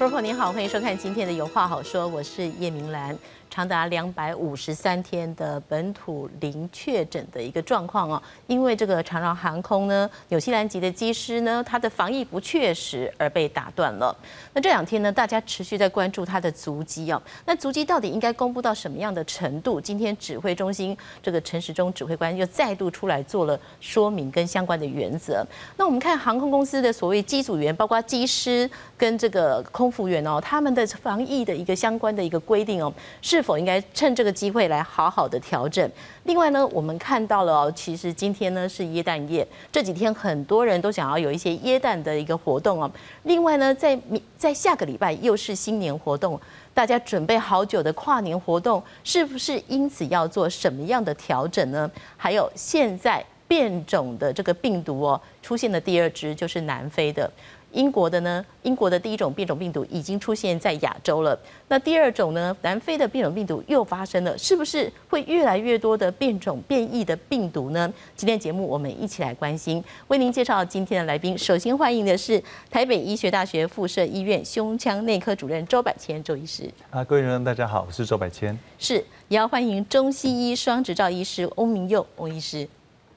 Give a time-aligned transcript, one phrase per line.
[0.00, 3.14] 观众朋友您好，欢迎收看今天的《有话好说》，我是叶明兰。
[3.50, 14.16] 长达两百五十三天的本土零确诊的一个状况哦，因为这个长荣航空呢，纽西兰籍的机师呢，他的防疫不确实而被打断了。
[14.54, 17.20] 那这两天呢，大家持续在关注他的足迹哦。
[17.44, 19.80] 那足迹到底应该公布到什么样的程度？
[19.80, 25.44] 今天指挥中心这个陈时中指挥官又再度出来做了说明跟相关的原则。
[25.76, 33.40] 那我们看航空公司的所谓机组员，包括机师跟这个空服员哦，他们的防疫的一个相关的一个规定哦，是。
[33.42, 35.90] 否应该趁这个机会来好好的调整？
[36.24, 42.90] 另外呢，我们看到了哦，其实今天呢是耶诞夜，这几天很多人都想要有一些耶诞的一个活动哦。
[43.22, 43.98] 另外呢，在
[44.36, 46.38] 在下个礼拜又是新年活动，
[46.74, 51.90] 大家准备好久的跨年活动，是不是因此要做什么样的调整呢？
[52.18, 57.28] 还有现在变种的这个病毒哦，出现的第二支就是南非的。
[57.72, 58.44] 英国的呢？
[58.62, 61.38] 英国的第一种变种病毒已经出现在亚洲了。
[61.68, 62.56] 那第二种呢？
[62.62, 67.92] 南非的变种病毒又发生了，是不是会越来越多的变种变异的病毒呢？
[68.16, 71.36] 今天节目我们一起来关心，为您介绍今天的来宾。
[71.38, 76.68] 首先欢迎的是台北医学大学附设医院胸腔内科主任周百千周医师。
[76.90, 78.58] 啊，各位观众大家好，我是周百千。
[78.78, 78.96] 是，
[79.28, 82.68] 也要欢迎中西医双执照医师欧明佑欧医师。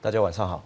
[0.01, 0.63] 大家晚上好。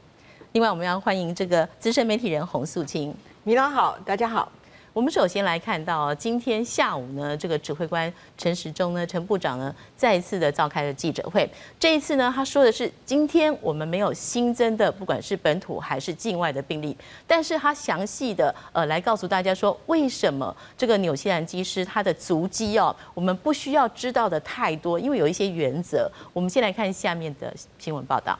[0.51, 3.13] 另外，我们要欢迎这个资深媒体人洪素清。
[3.47, 4.51] 米老好，大家好。
[4.91, 11.49] 我们首先来看到今天下午呢，这个指挥官陈时中呢，陈部长呢，再一次的召开了记者会。
[11.79, 16.93] 这一次呢，他说的是今天我们没有新增的，不管是本土还是境外的病例，
[17.25, 26.11] 但是他详细的呃来告诉大家说，为什么这个纽西兰机师他的足迹哦，我们不需要知道的太多，因为有一些原则。
[26.33, 28.37] 我们先来看下面的新闻报道。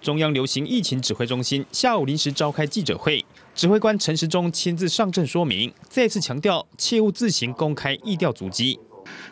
[0.00, 8.80] 中央流行疫情指挥中心下午临时召开记者会，指挥官陈时中亲自上阵说明，再次强调切勿自行公开疫调足迹，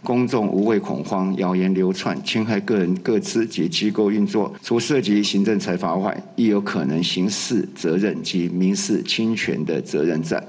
[0.05, 10.43] 公众无谓恐慌，谣言流窜，侵害个人、各资及机构运作，除涉及行政裁罚外，亦有可能刑事责任及民事侵权的责任在。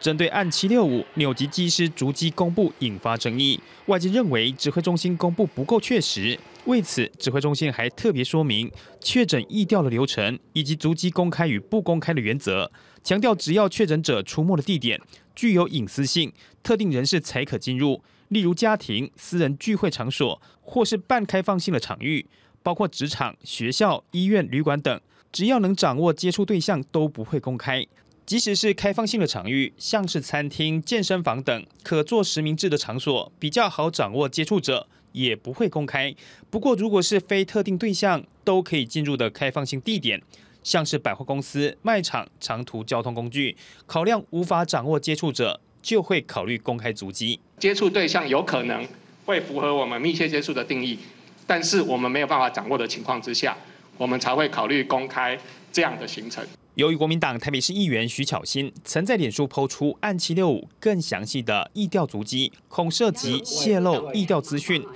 [0.00, 6.38] 针对案七六五纽吉机师逐机公布引发争议，外界认为指挥中心公布不够确实。
[6.64, 12.70] 为此，指挥中心还特别说明确诊疫调的流程以及足迹公开与不公开的原则，
[13.02, 15.00] 强调只要确诊者出没的地点
[15.34, 16.32] 具有隐私性，
[16.62, 22.26] 特定人士才可进入，例如家庭、私人聚会场所或是半开放性的场域，
[22.62, 25.00] 包括职场、学校、医院、旅馆等，
[25.32, 27.86] 只要能掌握接触对象都不会公开。
[28.26, 36.14] 即使是开放性的场域，像是餐厅、健身房等可做实名制的场所，比较好掌握接触者，也不会公开。
[36.50, 40.22] 不过，如果是非特定对象都可以进入的开放性地点，
[40.62, 47.40] 像是百货公司、卖场、长途交通工具，考量无法掌握接触者，就会考虑公开足迹。
[47.58, 48.86] 接触对象有可能
[49.24, 50.98] 会符合我们密切接触的定义，
[51.46, 53.56] 但是我们没有办法掌握的情况之下，
[53.96, 55.38] 我们才会考虑公开
[55.72, 56.44] 这样的行程。
[56.74, 64.86] 由于国民党台北市议员徐巧芯曾在脸书抛出案七六五更详细的疫调足迹，恐涉及泄露疫调资讯。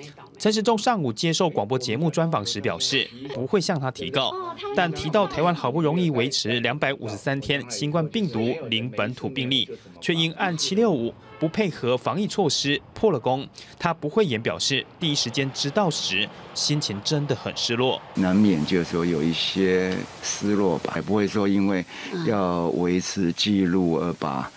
[0.43, 4.35] 陈时中上午接受广播节目专访时表示，不会向他提告，
[4.75, 9.71] 但提到台湾好不容易维持两百五十三天新冠病毒零本土病例，
[10.01, 13.47] 却因按七六五不配合防疫措施破了功。
[13.79, 21.85] 他不会言表示，第一时间知道时，心情真的很失落，难免就是说有一些失落吧，也不会说因为
[22.27, 24.51] 要维持记录而把。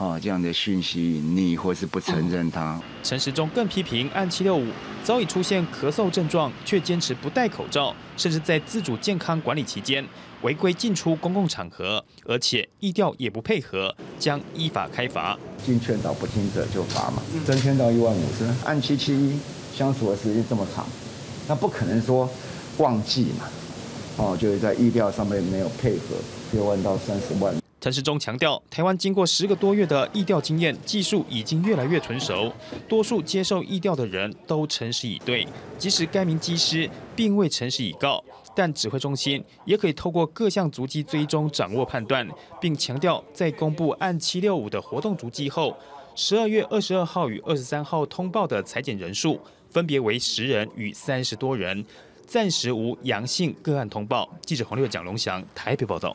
[0.00, 2.80] 哦，这样的讯息隐匿或是不承认他。
[3.02, 4.66] 陈时中更批评案七六五
[5.04, 10.02] 早已出现咳嗽症状，却坚持不戴口罩，甚至在自主健康管理期间
[10.40, 15.38] 违规进出公共场合，而且意调也不配合，将依法开罚。
[15.66, 19.38] 经劝导不听者就罚嘛，增签到一万五是按七七一
[19.76, 20.86] 相处的时间这么长，
[21.46, 22.26] 那不可能说
[22.78, 23.46] 忘记嘛。
[24.16, 26.16] 哦，就是在意调上面没有配合，
[26.52, 27.54] 六万到三十万。
[27.80, 32.52] 陈时中强调，台湾经过十个多月的疫调经验，技术已经越来越纯熟，
[32.86, 35.48] 多数接受疫调的人都诚实以对。
[35.78, 38.22] 即使该名机师并未诚实以告，
[38.54, 42.28] 但指挥中心也可以透过各项足迹追踪掌握判断，
[42.60, 45.74] 并强调，在公布按七六五的活动足迹后，
[46.14, 49.40] 十二月二十二号与二十三号通报的裁剪人数
[49.70, 51.82] 分别为十人与三十多人，
[52.26, 54.28] 暂时无阳性个案通报。
[54.44, 56.14] 记者黄六蒋龙祥台北报道。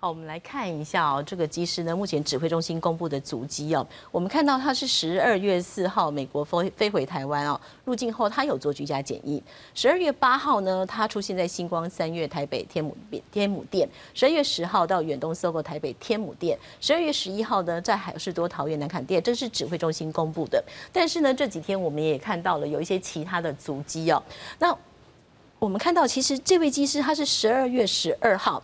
[0.00, 9.42] 好，我们来看一下哦，这个机师呢，目前指挥中心公布的足迹哦，我们看到他是十二月四号美国飞飞回台湾哦，入境后他有做居家检疫。
[9.74, 12.96] 十二月八号呢，他出现在星光三月台北天母
[13.32, 13.88] 天母店。
[14.14, 16.56] 十二月十号到远东搜狗台北天母店。
[16.80, 20.62] 十二月十一号呢，在海士多桃园南坎店，这是指挥中心公布的。
[20.92, 24.22] 但是呢，这几天我们也看到了有一些其他的足迹哦。
[24.60, 24.72] 那
[25.58, 28.62] 我们看到，其实这位机师他是十二月十二号。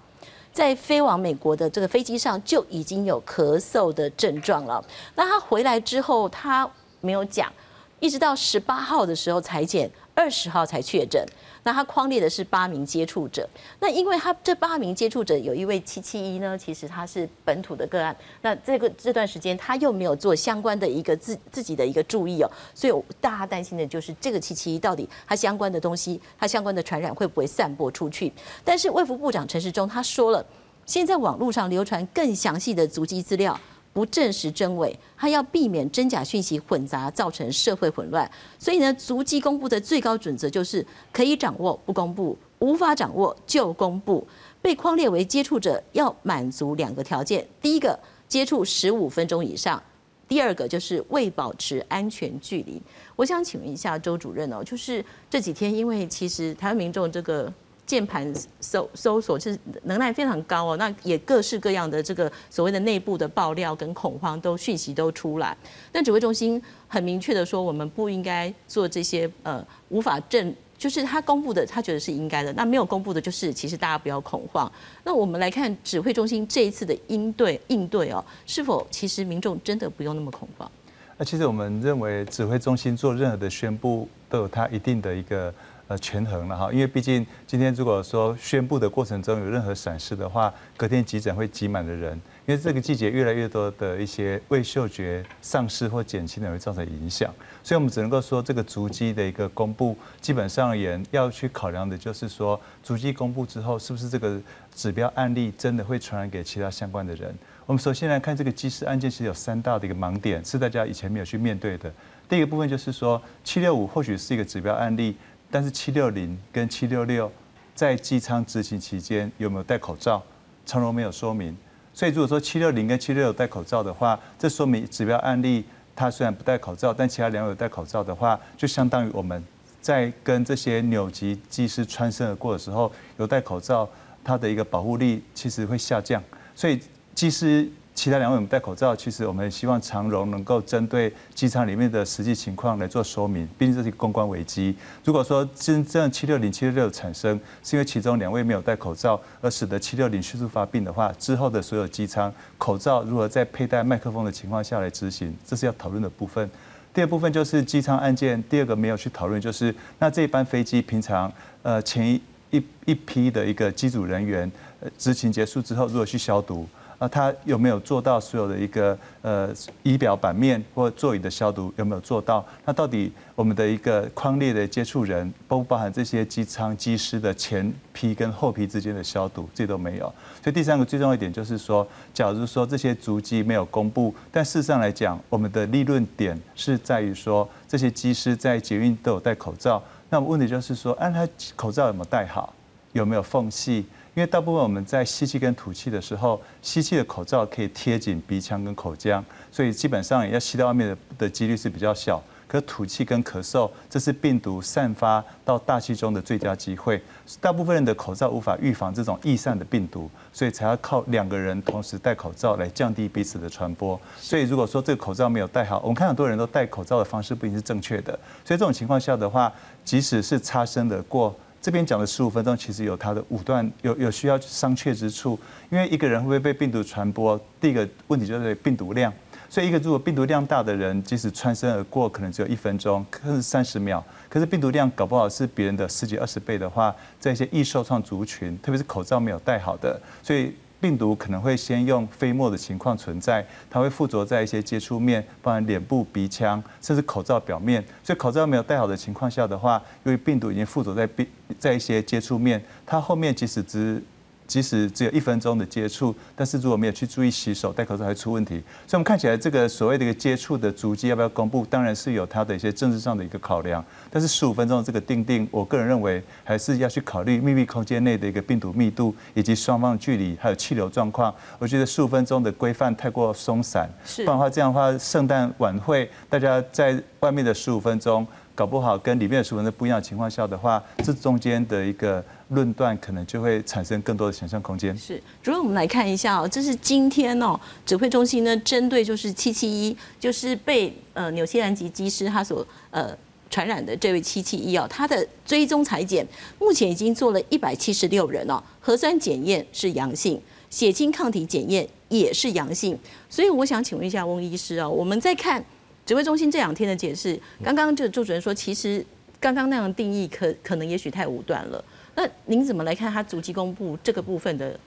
[0.54, 4.82] 在飞往美国的这个飞机上就已经有咳嗽的症状了。
[5.16, 6.70] 那他回来之后，他
[7.00, 7.52] 没有讲，
[7.98, 11.24] 一直到十八号的时候裁剪，二十号才确诊。
[11.66, 13.48] 那他框列的是八名接触者，
[13.80, 28.30] 那因为他这八名接触者有一位七七一呢，其实他是本土的个案，那这个这段时间他又没有做相关的一个自自己的一个注意哦，所以大家担心的就是这个七七一到底它相关的东西，它相关的传染会不会散播出去？
[28.62, 30.44] 但是卫福部长陈时中他说了，
[30.84, 33.58] 现在网络上流传更详细的足迹资料。
[33.94, 38.30] 不证实真伪，他要避免真假讯息混杂，造成社会混乱。
[38.58, 44.26] 所以呢，足迹公布的最高准则就是可以掌握不公布，无法掌握就公布。
[44.60, 49.78] 被框列为接触者要满足两个条件：第一个，接触十五分钟以上；
[50.26, 52.82] 第二个就是未保持安全距离。
[53.14, 57.52] 我想请问一下周主任哦，就是这几天，因为其实台湾民众这个。
[57.86, 65.54] 键盘搜搜索是能耐非常高哦，那也各式各样的这个所谓的内部的爆料跟恐慌都讯息都出来。
[65.92, 74.70] 但指挥中心很明确的说，我们不应该做这些呃无法证，就是他公布的他觉得是应该的，那没有公布的，就是其实大家不要恐慌。
[75.04, 80.70] 那我们来看指挥中心这一次的应对应对哦，是否其实民众真的不用那么恐慌？
[81.18, 85.52] 那其实我们认为指挥中心做任何的宣布都有它一定的一个。
[85.86, 92.14] 呃，权衡了哈，因为毕竟今天如果说宣布的过程中有任何闪失的话，隔天急诊会挤满的人，
[92.46, 97.30] 因为这个季节越来越多的一些未嗅觉丧失或减轻的会造成影响，
[97.62, 104.40] 所以我们只能够说这个足迹的一个公布，基本上而言要去考量的就是说，足迹公布之后是不是这个
[104.74, 107.36] 指标案例真的会传染给其他相关的人？
[107.66, 111.92] 我们首先来看这个机师案件，其实有三大的一个盲点，是大家以前没有去面对的。
[112.26, 115.14] 第一个部分就是说，七六五或许是一个指标案例。
[115.50, 117.30] 但是七六零跟七六六
[117.74, 120.22] 在机舱执行期间有没有戴口罩？
[120.66, 121.56] 长荣没有说明。
[121.92, 125.64] 所以如果说七六零跟七六六戴口罩的话，这说明指标案例
[125.94, 129.42] 他虽然不戴口罩，但其他两位有戴口罩的话，就相当于我们
[129.80, 133.88] 在跟这些纽级机师穿身而过的时候有戴口罩，
[134.24, 136.22] 它的一个保护力其实会下降。
[136.54, 136.80] 所以
[137.14, 137.70] 机师。
[137.94, 144.74] 其他两位我们戴口罩，其实我们希望长荣能够针对机场里面的实际情况来做说明，毕竟这是公关危机。
[145.04, 156.50] 如果说真正七六零、七六六产生是因为其中两位没有戴口罩，而使得七六零迅速发病的话，之后的所有机舱口罩如何在佩戴麦克风的情况下来执行，这是要讨论的部分。
[156.92, 161.32] 第二部分就是机舱案件，第二个没有去讨论就是那这班飞机平常
[161.62, 162.20] 呃前一
[162.50, 164.50] 一一批的一个机组人员
[164.98, 166.68] 执勤结束之后如何去消毒。
[166.98, 169.50] 啊，他有没有做到所有的一个呃
[169.82, 172.44] 仪表板面或座椅的消毒有没有做到？
[172.64, 179.48] 那到底我们的一个框列的接触人包不包含这些机舱机师的前皮跟后皮之间的消毒？
[179.54, 180.04] 这都没有。
[180.42, 189.82] 所以第三个最重要一点就是说，假如说这些足迹没有公布，但事实上来讲，我们的立论点是在于说这些机师在捷运都有戴口罩。
[190.10, 192.54] 那么问题就是说，按他口罩有没有戴好？
[192.92, 193.84] 有没有缝隙？
[194.14, 202.22] 因为大部分我们在吸气跟吐气的时候，吸气的口罩可以贴紧鼻腔跟口腔，所以基本上要吸到外面的的几率是比较小。
[202.46, 207.02] 可吐气跟咳嗽，这是病毒散发到大气中的最佳机会。
[207.40, 214.00] 大部分人的口罩无法预防这种易散的病毒，所以才要靠两个人同时戴口罩来降低彼此的传播。
[214.20, 218.12] 所以如果说这个口罩没有戴好，我们看很多人都戴口罩的方式不一定是正确的。
[218.44, 219.52] 所以这种情况下的话，
[219.82, 221.34] 即使是擦身的过。
[221.64, 225.40] 这边讲的十五分钟，其实有它的五段，有有需要商榷之处。
[225.70, 229.10] 因为一个人会不会被病毒传播，第一个问题就是病毒量。
[229.48, 234.04] 所以一个如果病毒量大的人，即使穿身而过，可能只有一分钟，甚至三十秒。
[234.28, 240.54] 可是病毒量搞不好是别人的十几二十倍的话，在一些易受创族群，特别是口罩没有戴好的，所以。
[240.84, 247.82] 病毒可能会先用飞沫的情况存在，它会附着在一些接触面，包含脸部、鼻腔，甚至口罩表面。
[248.02, 251.26] 所以口罩没有戴好的情况下的话，因为病毒已经附着在病
[251.58, 254.02] 在一些接触面，它后面即使只
[254.46, 258.62] 即使只有一分钟的接触，但是如果没有去注意洗手、戴口罩，还出问题。
[258.86, 263.84] 所以，我们看起来这个所谓的一个接触的足迹要不要公布，当然是有它的一些政治上的一个考量。
[264.10, 271.34] 但是，十五分钟的这个定定，我个人认为还是要去考虑密闭空间内的一个病毒密度，以及双方距离，还有气流状况。
[271.58, 278.26] 我觉得十五分钟的规范太过松散，不然的话，这样的话，圣诞晚会大家在外面的十五分钟。
[278.54, 284.96] 搞不好跟里面的书文的不一样的情况下的话，这中间的一个论断可能就会产生更多的想象空间。
[284.96, 293.16] 是，主任，我们来看一下哦，这是今天哦，指挥中心呢针对就是七七一，就是被呃纽西兰籍机师他所呃
[293.50, 296.24] 传染的这位七七一哦，他的追踪裁剪
[296.60, 302.96] 目前已经做了一百七十六人哦，核酸检验是阳性，血清抗体检验也是阳性，
[303.28, 305.64] 所以我想请问一下翁医师哦，我们在看。
[306.06, 309.04] 指挥中心这两天的解释，刚刚就朱主任说，其实
[309.40, 311.82] 刚刚那样定义可可能也许太武断了。
[312.14, 314.78] 那您怎么来看他逐级公布这个部分的？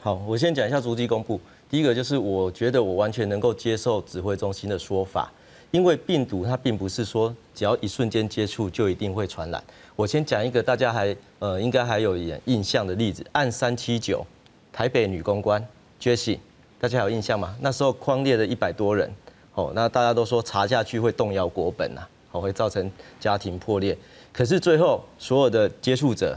[0.00, 1.38] 好，我先讲一下逐级公布。
[1.68, 5.30] 第一个就是我觉得我完全能够接受指挥中心的说法，
[5.70, 9.62] 因为病毒它并不是说只要一瞬间接触就一定会传染。
[9.94, 14.24] 我先讲一个大家还呃应该还有一点印象的例子，案三七九，
[14.72, 15.62] 台北女公关
[16.00, 16.38] Jessie，
[16.80, 17.54] 大家有印象吗？
[17.60, 19.10] 那时候框列了一百多人。
[19.54, 22.00] 哦，那大家都说查下去会动摇国本呐，
[22.32, 23.96] 哦，会造成家庭破裂。
[24.32, 26.36] 可是最后所有的接触者，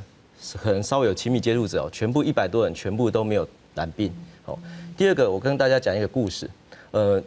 [0.62, 4.14] 可能稍微有亲密接触者哦，全部一百多人全部都没有染病。
[4.46, 4.58] 哦，
[4.96, 6.48] 第二个我跟大家讲一个故事，
[6.92, 7.22] 呃，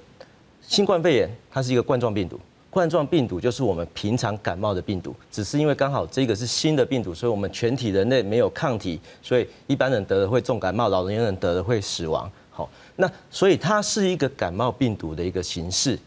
[0.62, 2.38] 新冠肺炎它是一个冠状病毒，
[2.70, 12.30] 冠状病毒就是我们平常感冒的病毒，只是因为刚好这个是新的病毒，所以我们全体人类没有抗体，所以一般人得了会重感冒，老年人得了会死亡。
[12.96, 15.98] 那所以它是一个感冒病毒的一个形式，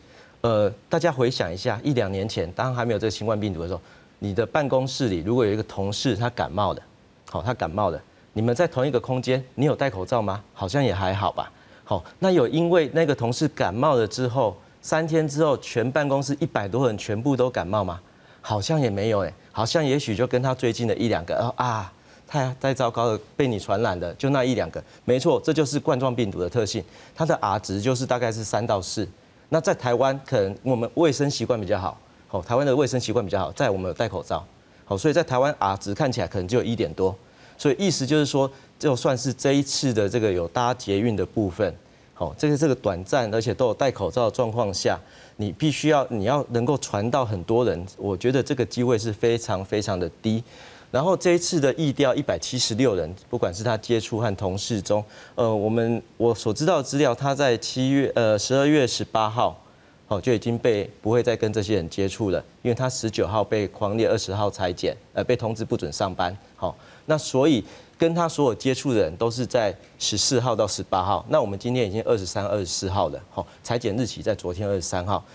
[0.42, 3.82] 呃，大家回想一下，一两年前当还没有这个新冠病毒的时候，
[4.20, 6.82] 你的办公室里如果有一个同事他感冒的，
[7.30, 8.02] 好，他感冒的，
[8.34, 10.44] 你们在同一个空间，你有戴口罩吗？
[10.54, 11.52] 好像也还好吧。
[11.84, 18.00] 好，那有因为那个同事感冒了之后，三天之后全办公室一百多人全部都感冒吗？
[18.40, 21.92] 好像也没有哎，好像也许就跟他最近的一两个啊。
[22.34, 29.08] 太太糟糕了，被你传染的就那一两个，没错，这就是冠状病毒的特性，它的 R 值就是大概是三到四。
[29.50, 31.96] 那在台湾可能我们卫生习惯比较好，
[32.28, 34.44] 好，台湾的卫生习惯比较好，在我们有戴口罩，
[34.84, 37.16] 好，所以在台湾 R 值看起来可能就一点多，
[37.56, 38.50] 所以意思就是说，
[38.80, 41.72] 就算是这一次的这个有搭捷运的部分，
[42.16, 45.00] 好，这个这个短暂而且都有戴口罩的状况下，
[45.36, 50.44] 你必须要你要能够传到很多人，我觉得这个机会是非常非常的低。
[50.94, 59.60] 然后这一次的疫调一百七十六人，不管是他接触和同事中，呃，我们我所知道的资料，他在七月呃十二月十八号，
[60.08, 67.66] 哦就已经被不会再跟这些人接触了，因为他十九号被狂烈二十号裁剪，呃被通知不准上班，好，那所以
[67.98, 75.26] 跟他所有接触的人都是在十四号到十八号，那我们今天已经二十三、二十四号了，好，裁剪日期在昨天二十三号。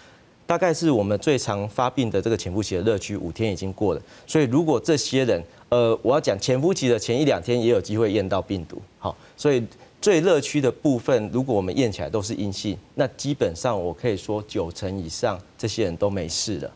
[0.48, 9.62] 大概是我们最常发病的这个潜伏期的热区五天已经过了，所以如果这些人，呃，我要讲潜伏期的前一两天也有机会验到病毒，好，所以
[10.00, 16.72] 最热区的部分，如果我们验起来都是阴性，那基本上我可以说九成以上这些人都没事了，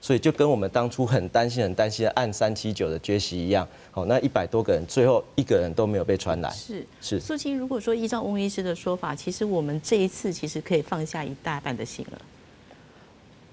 [0.00, 6.86] 所以就跟我们当初很担心、很担心的按三七九的缺席一样，好，那一百多个人最后一个人都没有被传染，是。
[7.00, 7.18] 是。
[7.18, 12.22] 苏青，如果说依照翁医师的说法，其实我们这一次其实可以放下一大半的心了。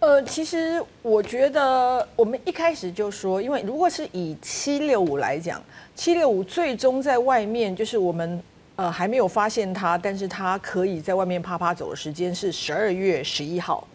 [0.04, 5.64] 呃，其实我觉得我们一开始就说，因为如果是以七六五来讲，
[5.96, 8.44] 七六五最终在外面就是我们
[8.76, 13.88] 呃还没有发现它，但是它可以在外面啪啪走的时间是十二月十一号。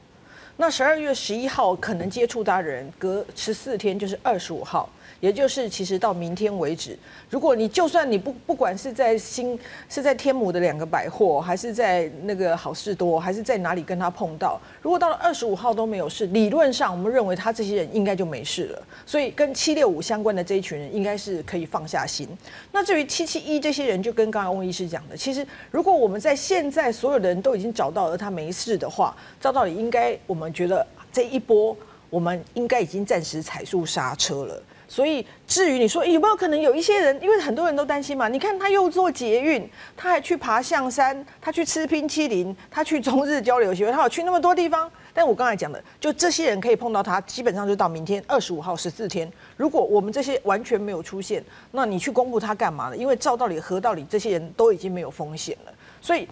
[0.57, 4.89] 那十二月十一号可能接触他人，隔十四天就是二十五号。
[5.21, 6.97] 也就是其实到明天为止，
[7.29, 9.59] 如果你就算你不不管是在新
[9.89, 18.83] 是在天母的两个百货，还是在那个好事多，还是在哪里跟他碰到，如果到了二十五号都没有事，理论上我们认为他这些人应该就没事了。
[19.05, 22.29] 所以跟七六五相关的这一群人应该是可以放下心。
[22.71, 31.77] 那至于七七一这些人，就跟刚刚翁医师讲的，其实如果我们在现在所有的人都已经找到了他没事的话，照道理应该我们觉得这一波
[32.09, 34.63] 我们应该已经暂时踩住刹车了。
[34.91, 38.27] 所以，至于你说有没有可能有一些人，因为很多人都担心嘛。
[38.27, 44.91] 你看他又做捷运，他还去爬象山，他去吃冰淇淋，他去中日交流协会，他有去那么多地方。
[45.13, 49.31] 但我刚才讲的，就这些人可以碰到他，基本上就到明天二十五号十四天。
[49.59, 52.97] 如果我们这些完全没有出现，那你去公布他干嘛呢？
[52.97, 55.73] 因为照道理、合道理，这些人都已经没有风险了。
[56.01, 56.27] 所以，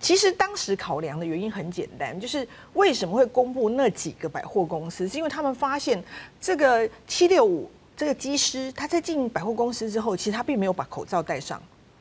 [0.00, 6.02] 其实当时考量的原因很简单，就是为什么会公布那几个百货公司，是因为他们发现
[6.40, 7.70] 这个七六五。
[8.00, 11.60] 这个机师他在进百货公司之后，其实他并没有把口罩戴上，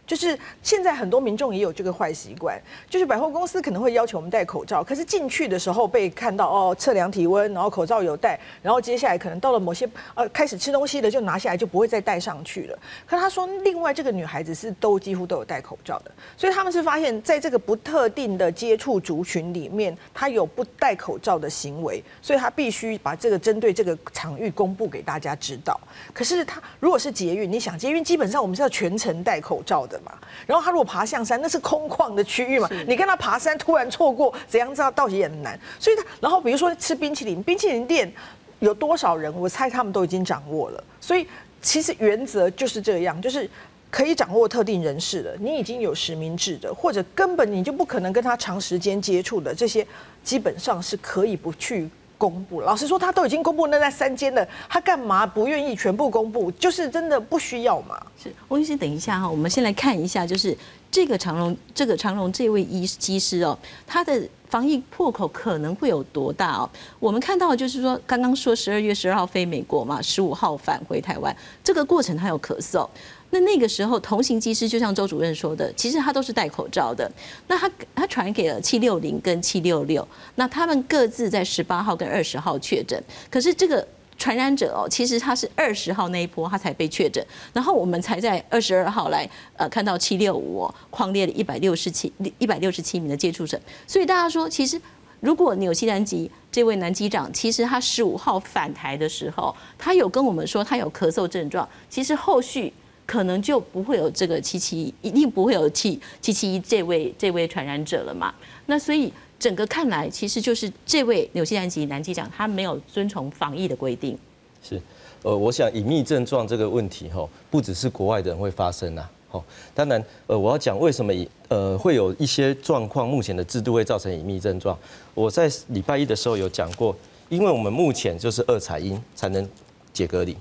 [0.10, 12.80] 就是现在很多民众也有这个坏习惯，就是百货公司可能会要求我们戴口罩，可是进去的时候被看到哦测量体温，然后口罩有戴，然后接下来可能到了某些呃开始吃东西的就拿下来就不会再戴上去了。
[13.06, 25.80] 可他说另外这个女孩子是都几乎都有戴口罩的，所以他们是发现在这个不特定的接触族群里面，她有不戴口罩的行为，所以他必须把这个针对这个场域公布给大家知道。
[26.12, 29.99] 可是他如果是捷运，你想捷运基本上我们是要全程戴口罩的。
[30.04, 30.14] 嘛，
[30.46, 35.60] 然后他如果爬象山，那是空旷的区域嘛，你跟他爬山突然错过，怎样知道到底也很难。
[35.80, 38.12] 所以他，然后比如说吃冰淇淋，冰淇淋店
[38.60, 40.84] 有多少人，我猜他们都已经掌握了。
[41.00, 41.28] 所以
[41.62, 43.50] 其实原则就是这样，就是
[43.90, 49.86] 可以掌握特定人士的，你已经有实名制的，或者根本你就不可能跟他长时间接触的，这些
[50.24, 51.90] 基本上是可以不去。
[52.20, 56.52] 公布，老实说，他都已经公布那在三间了，他干嘛不愿意全部公布？
[56.52, 57.98] 就是真的不需要嘛？
[58.22, 60.56] 是，翁医师，等一下哈，我们先来看一下，就是
[60.92, 63.58] 这个长荣，这个长荣这位医技师哦，
[63.88, 66.70] 他的防疫破口可能会有多大哦？
[67.00, 71.34] 我们看到就是说，刚刚说十二月十二号飞美国嘛，十五号返回台湾，
[71.64, 72.86] 这个过程他有咳嗽。
[73.32, 77.10] 那那个时候，同行机师就像周主任说的，其实他都是戴口罩的。
[77.48, 83.00] 那他他传给了七六零跟七六六，那他们各自在十八号跟二十号确诊。
[83.30, 93.62] 可是这个传染者哦，其实他是二十号那一波他才被确诊，然后我们才在二十二号来呃看到七六五哦，框列了一百六十七一百六十七名的接触者。
[93.86, 94.82] 所以大家说，其实
[95.20, 102.74] 如果纽西兰籍这位男机长，其实他十五号返台的时候，他有跟我们说他有咳嗽症状，其实后续。
[103.10, 108.32] 可能就不会有这个七七，一一定不会有七七七一这位这位传染者了嘛？
[108.68, 114.16] 那所以整个看来，其实就是这位纽西兰籍男机长他没有遵从防疫的规定。
[114.62, 114.80] 是，
[115.24, 121.12] 呃，我想隐秘症状这个问题哈，不只是国外的人会发生呐，好，当然，呃，我要讲为什么
[121.48, 124.78] 呃会有一些状况，目前的制度会造成隐秘症状。
[125.16, 126.96] 我在礼拜一的时候有讲过，
[127.30, 129.50] 因为我们目前就是二采阴才能
[129.92, 130.38] 解隔离。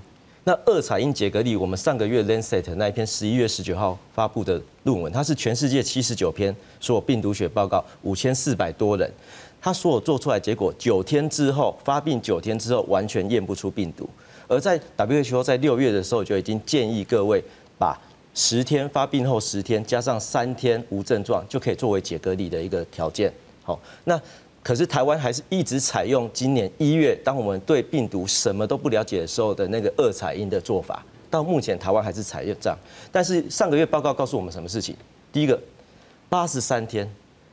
[0.49, 9.07] 那二采阴解隔离，我们上个月 Lancet 那一篇十一月十九号发布的论文，它是全世界七十九篇所有病毒学报告，五千四百多人，
[9.61, 14.09] 他所有做出来结果，九天之后发病，九天之后完全验不出病毒。
[14.47, 17.43] 而在 WHO 在六月的时候就已经建议各位
[17.77, 17.95] 把
[18.33, 23.31] 十天发病后十天加上三天无症状，就可以作为解隔离的一个条件。
[23.61, 24.19] 好，那。
[24.61, 31.03] 可是台湾还是一直采用今年一月，当我们对病毒什么都不了解的时候的那个二采阴的做法。
[31.31, 32.77] 到目前台湾还是采用这样。
[33.11, 34.95] 但是上个月报告告诉我们什么事情？
[35.31, 35.59] 第一个，
[36.27, 37.07] 八十三天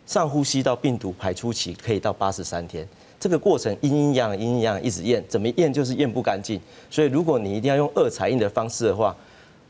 [0.06, 2.88] 上呼吸道病毒排出期可以到八十三天，
[3.20, 6.60] 这个过程阴阴阳阴阴阳一直验，怎么验就是验不干净。
[6.90, 9.14] 所以如果你一定要用二采阴的方式的话，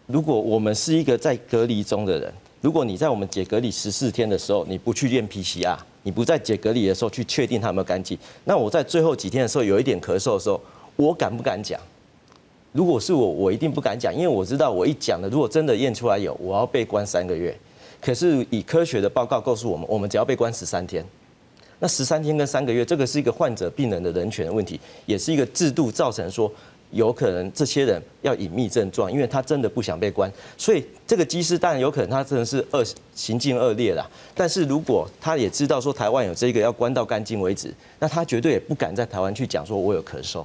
[0.07, 2.33] 如果我们是一个在隔离中的人，
[2.66, 5.76] 如果你在我们解隔离十四天的时候，你不去验 PCR。
[6.02, 10.61] 你不在解隔离的时候去确定他有没有干净，那我在最后几天的时候有一点咳嗽的时候，
[10.96, 11.81] 我敢不敢讲？
[12.72, 17.57] 如果是我，我一定不敢讲，因为我知道我一讲了，如果真的验出来有，我要被关三个月。
[18.00, 21.07] 可是以科学的报告告诉我们，我们只要被关十三天。
[21.79, 26.50] 那十三天跟三个月，这个是一个患者病人的人权的问题，也是一个制度造成说。
[26.97, 34.05] 有可能这些人要隐秘症状，因为他真的不想被关，所以这个机师当然有可能他真的是恶行径恶劣啦。
[34.35, 40.45] 但是如果他也知道说台湾有这个要关到干净为止，那他绝对也不敢在台湾去讲说我有咳嗽。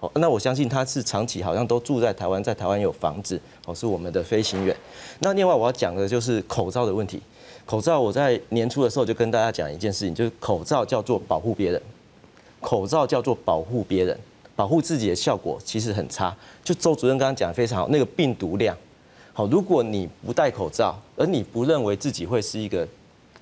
[0.00, 4.76] 好，那我相信他是长期好像都住在台湾，在台湾有房子，哦，是我们的飞行员。
[5.18, 7.20] 那另外我要讲的就是口罩的问题。
[7.66, 11.82] 口罩我在年初的时候就跟大家讲一件事情，就是口罩叫做保护别人，
[12.60, 14.16] 口罩叫做保护别人。
[14.58, 18.76] 保护自己的效果其实很差，就周主任刚刚讲的非常好，那个病毒量，
[19.32, 22.86] 好，如果你不戴口罩，而你不认为自己会是一个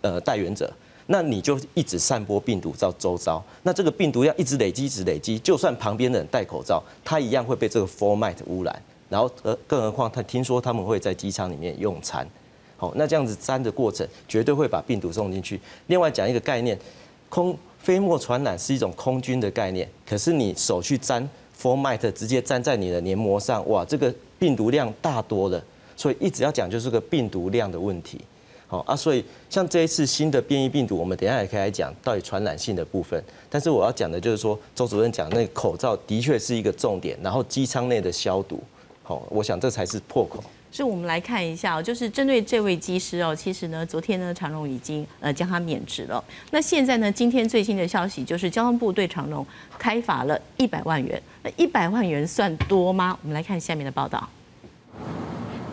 [0.03, 0.71] 呃带源者，
[1.07, 12.29] 那你就一直散播病毒到周遭，那这个病毒要一直累积，一直累积，就算旁边的人戴口罩，他一样会被这个 format 污染，然后呃，更何况他听说他们会在机场里面用餐，
[12.77, 15.59] 好，那这样子粘的过程绝对会把病毒送进去。
[15.87, 16.79] 另外讲一个概念，
[17.31, 17.57] 空。
[17.87, 21.23] 飞沫传染是一种空军的概念，可是你手去沾
[21.57, 28.21] format 直接粘在你的黏膜上，哇，这个病毒量大多了，所以一直要讲就是个病毒量的问题。
[28.67, 33.23] 好啊，所以像这一次新的变异病毒，我们等下也可以来讲到底传染性的部分。
[33.49, 38.61] 但是我要讲的就是说，周主任讲那个口罩的确是一个重点，然后机舱内的消毒，
[39.05, 40.43] 好，我想这才是破口。
[40.77, 46.23] 是我们来看一下哦，就是针对这位机师哦，其实呢，昨天呢，长荣已经呃将他免职了。
[46.51, 49.47] 那现在呢，今天最新的消息就是交通部对长荣
[49.79, 51.21] 开罚了一百万元。
[51.43, 53.19] 那一百万元算多吗？
[53.23, 54.29] 我们来看下面的报道。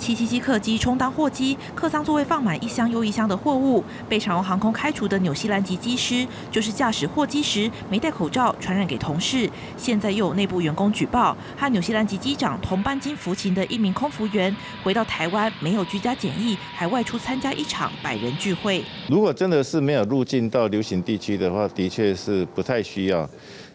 [0.04, 3.82] 七七七客机充当货机，客舱座位放满一箱又一箱的货物。
[4.10, 9.50] 被长荣航空开除的纽西兰籍机师，就是驾驶货机时没戴口罩，传染给同事。
[9.78, 18.84] 现在又有内部员工举报，和纽西兰籍机长同班机服勤的一名空服员，回到台湾没有居家检疫，还外出参加一场百人聚会。
[19.08, 23.30] 如果真的是没有入境到流行地区的话，的确是不太需要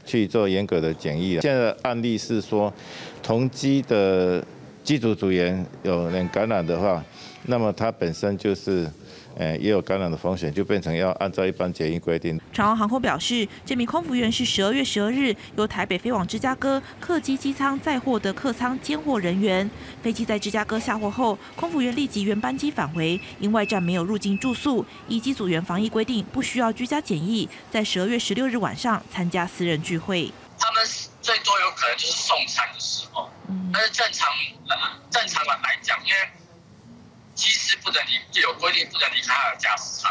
[0.04, 1.40] 去做严格的检疫。
[1.40, 2.70] 现在案例是说，
[3.22, 4.44] 同机的
[4.88, 7.04] 机组组员有人感染的话，
[7.44, 8.90] 那么他本身就是。
[9.36, 12.40] 呃，也有感染的风险，就变成要按照一般检疫规定。
[12.52, 19.70] 长荣航空表示，这名空服员是十二月十二日由台北飞往芝加哥客机机舱载货的客舱监货人员。
[20.02, 30.32] 飞机在芝加哥下货后，空服员立即原班机返回，因外站没有入境住宿，以及组员防疫规定不需要居家检疫，在十二月十六日晚上参加私人聚会。
[30.58, 30.82] 他们
[31.28, 33.28] 最多有可能就是送餐的时候，
[33.70, 34.32] 但是正常
[35.10, 36.18] 正常的来讲，因为。
[37.34, 40.10] 机师不能离，有规定不能离开他的驾驶舱，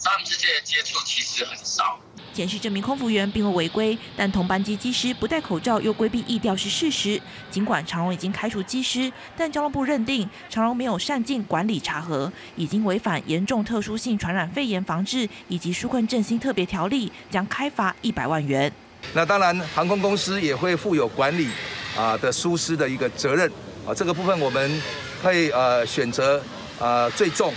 [0.00, 1.98] 他们之间的接触其实很少。
[2.32, 7.20] 检视这名空服员并未违规，但同班机机师不戴口罩又规避疫调是事实。
[7.50, 18.72] 尽管长荣已经开除机师，但交通部认定长荣没有善尽管理查核，已经违反严重特殊性传染肺炎防治以及纾困振兴特别条例，将开罚一百万元。
[19.12, 21.48] 那当然，航空公司也会负有管理
[21.96, 23.50] 啊的疏失的一个责任
[23.86, 24.80] 啊，这个部分我们。
[25.22, 26.38] 会呃选择
[26.78, 27.54] 呃最重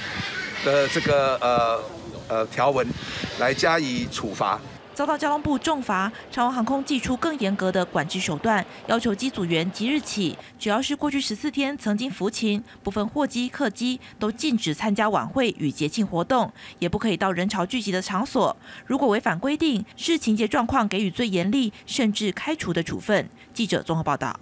[0.64, 1.84] 的这个呃
[2.30, 2.88] 呃条文
[3.40, 4.58] 来加以处罚。
[4.98, 18.58] 遭到交通部重罚，长荣航空祭出更严格的管制手段，要求机组员即日起，只要是过去十四天曾经服勤，部分货机、客机都禁止参加晚会与节庆活动，也不可以到人潮聚集的场所。
[18.88, 23.30] 如果违反规定，视情节状况给予最严厉甚至开除的处分。
[23.54, 24.40] 记者综合报道。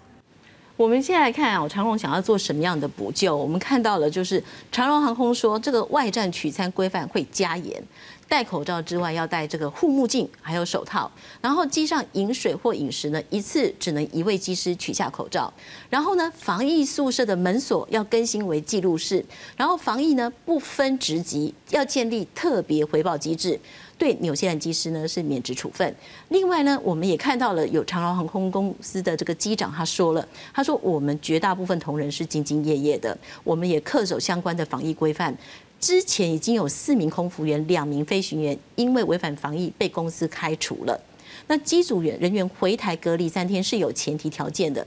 [0.78, 3.34] 我们现在看啊，长荣想要做什么样的补救？
[3.34, 7.82] 我们看到了，就是长荣航空说，这个外站取餐规范会加严，
[8.28, 11.10] 戴口罩之外要戴这个护目镜，还有手套。
[11.42, 15.52] 然后机上饮水或饮食呢，一次只能一位机师取下口罩。
[15.90, 19.24] 然后呢，防疫宿舍的门锁要更新为记录室。
[19.56, 23.60] 然后防疫呢不分职级，要建立特别回报机制。
[23.98, 25.96] 对纽西兰机师呢是免职处分。
[26.28, 35.34] 另外呢，我们也看到了有长荣航空公司的这个机长他说了，他说我们绝大部分同仁是兢兢业业的，我们也恪守相关的防疫规范。
[35.80, 41.00] 之前已经有四名空服员、两名飞行员因为违反防疫被公司开除了。
[41.48, 44.86] 那机组员人员回台隔离三天是有前提条件的。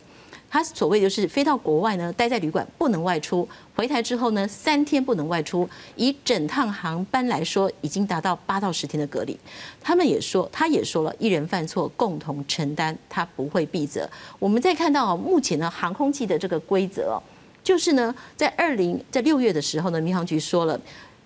[0.51, 3.46] 他所谓就是飞到国外呢，待在旅馆不能外出，
[3.77, 5.68] 回台之后呢，三天不能外出。
[5.94, 9.38] 以整趟航班来说，已经达到八到十天的隔离。
[9.79, 14.09] 他们也说，他也说了，一人犯错共同承担，他不会避责。
[14.38, 17.22] 我们再看到目前呢，航空器的这个规则，
[17.68, 20.81] 就是呢，在二零在六月的时候呢，民航局说了，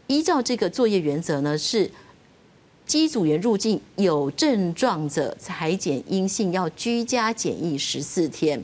[0.09, 1.89] 依照这个作业原则呢，是
[2.85, 8.61] 机组员入境有症状者裁检阴性，要居家检疫十四天。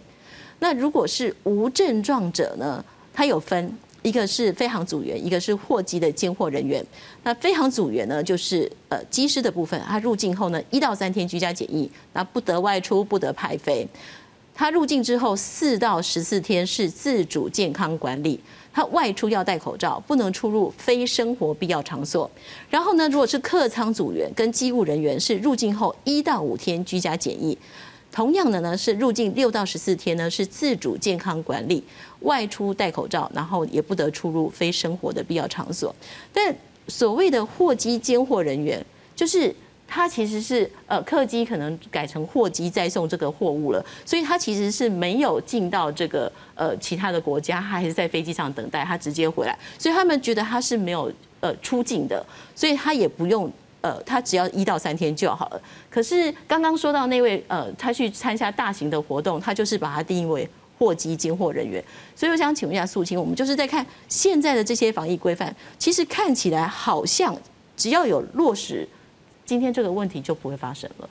[0.59, 2.85] 那如果是无症状者呢？
[3.15, 6.85] 他有分，一个是飞行组员，一个是货机的监货人员。
[7.23, 13.87] 那飞行组员呢，就是呃机师的部分，他入境后呢，一到三天居家检疫，那不得外出，不得派飞。
[14.59, 18.41] 他入境之后四到十四天是自主健康管理，
[18.73, 22.29] 他外出要戴口罩，不能出入非生活必要场所。
[22.69, 27.57] 然后呢，如果是客舱组员跟机务人员是入境后一到五天居家检疫。
[28.11, 31.85] 同样的呢，是入境六到十四天呢，是自主健康管理，
[32.23, 35.95] 外出戴口罩，然后也不得出入非生活的必要场所。
[36.33, 36.53] 但
[36.89, 39.55] 所谓的货机监货人员，就是
[39.89, 52.25] 他其实是呃客机可能改成货机再送这个货物了，所以他其实是没有进到这个呃其他的国家，他还是在飞机上等待，他直接回来，所以他们觉得他是没有呃出境的，
[52.55, 53.51] 所以他也不用。
[53.81, 55.63] 呃，他只要一到三天就好了。
[55.89, 60.47] 可是刚刚说到那位呃，他去参加大型的活动，他就是把他定义为
[60.77, 61.83] 货机监货人员。
[62.17, 67.35] 所以我想请问一下素清，我们就是在看现在的这些防疫规范，其实看起来好像
[67.77, 68.87] 只要有落实，
[69.49, 71.09] 今天这个问题就不会发生了。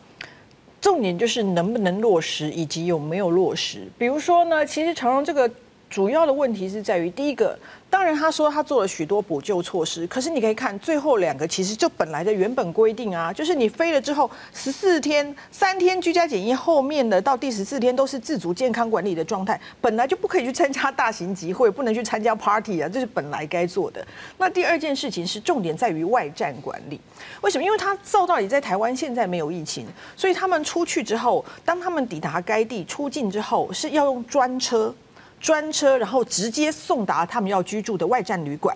[0.79, 3.87] 重点就是能不能落实，以及有没有落实。
[3.97, 5.49] 比如说呢，其实长荣这个
[5.89, 7.57] 主要的问题是在于第一个。
[7.89, 24.05] 当然，他说他做了许多补救措施，可是你可以看最后两个，其实就本来的原本规定啊，就是你飞了之后十四天、三天居家检疫，后面的到第十四天都是自主健康管理的状态，本来就不可以去参加大型集会，不能去参加 party 啊，这是本来该做的。
[24.37, 26.99] 那第二件事情是重点在于外站管理，
[27.39, 27.63] 为什么？
[27.63, 34.93] 因为他照道理在台湾现在没有疫情，所以他们出去之后，当他们抵达该地出境之后，是要用专车。
[35.39, 38.75] 专车，然后直接送达他们要居住的外站旅馆。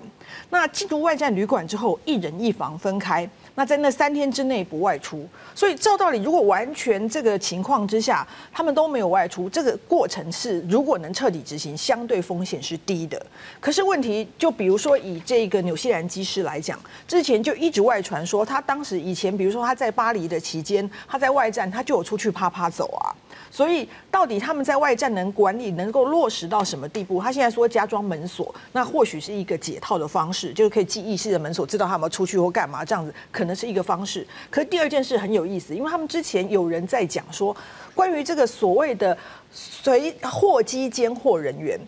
[0.50, 3.30] 那进入外站旅馆之后，一人一房分开。
[3.56, 13.22] 那在那三天之内不外出，所以照道理，如果完全这个情况之下，他们都没有外出，这个过程是如果能彻底执行，相对风险是低的。
[13.60, 23.12] 可是问题就比如说以这个纽西兰机师来讲，之前就一直外传说他当时以前，比如说他在巴黎的期间，他在外站他就有出去啪啪走啊。
[23.50, 27.22] 所以到底他们在外站能管理能够落实到什么地步？
[27.22, 34.24] 他现在说加装门锁，那或许是一个解套的方式，就是可以记忆式的门锁，知道他们出去或干嘛，这样子可能是一个方式。
[34.52, 37.56] 可是第二件事很有意思，因为他们之前有人在讲说，
[37.96, 39.18] 关于这个所谓的
[39.52, 41.80] 随货机监货人员，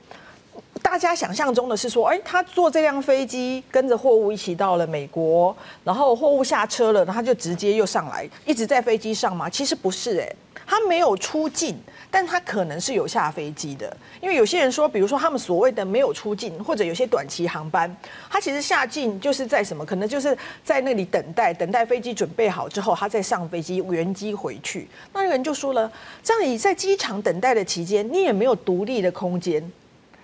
[0.82, 9.48] 大家想象中的是说，哎，他坐这辆飞机跟着货物一起到了美国，然后货物下车了，他就直接又上来，一直在飞机上吗？
[9.48, 10.36] 其实不是，哎。
[10.74, 11.78] 他没有出境，
[12.10, 17.96] 但他可能是有下飞机的，因为有些人说，比如说他们所谓的没有出境，或者有些短期航班，
[18.28, 19.86] 他其实下境就是在什么？
[19.86, 24.88] 可能就是在那里等待，等待飞机准备好之后，他再上飞机原机回去。
[25.14, 25.92] 那个人就说了，
[26.24, 29.72] 这样你在机场等待的期间，你也没有独立的空间，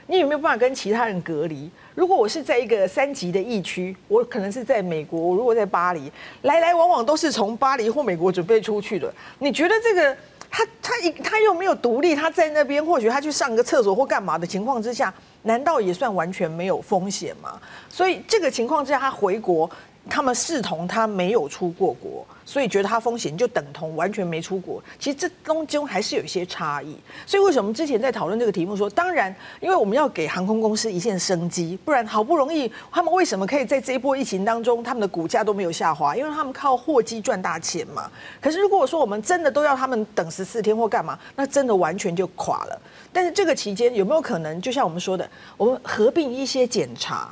[0.07, 1.69] 你有没有办法跟其他人隔离？
[1.93, 10.17] 如果我是在一个三级的疫区，我可能是在美国，我如果在巴黎，来来往往都是从巴黎或美国准备出去的，你觉得这个？
[10.49, 17.59] 他他一他又没有独立，他在那边或许他去上个厕所或干嘛的情况之下，难道也算完全没有风险吗？
[17.89, 19.69] 所以这个情况之下，他回国。
[20.09, 24.83] 他们视同他没有出过国，所以觉得他风险就等同完全没出国。
[24.99, 26.97] 其实这当中还是有一些差异。
[27.25, 36.15] 所以为什么之前在讨论这个题目说，当然，因为我们要给航空公司一线生机，不然好不容易他们为什么可以在这一波疫情当中，他们的股价都没有下滑？
[36.15, 38.09] 因为他们靠货机赚大钱嘛。
[38.41, 42.81] 可是如果说我们真的都要他们等十四天或干嘛，那真的完全就垮了。
[43.13, 47.29] 但是这个期间有没有可能，就像我们说的，我们合并一些检查？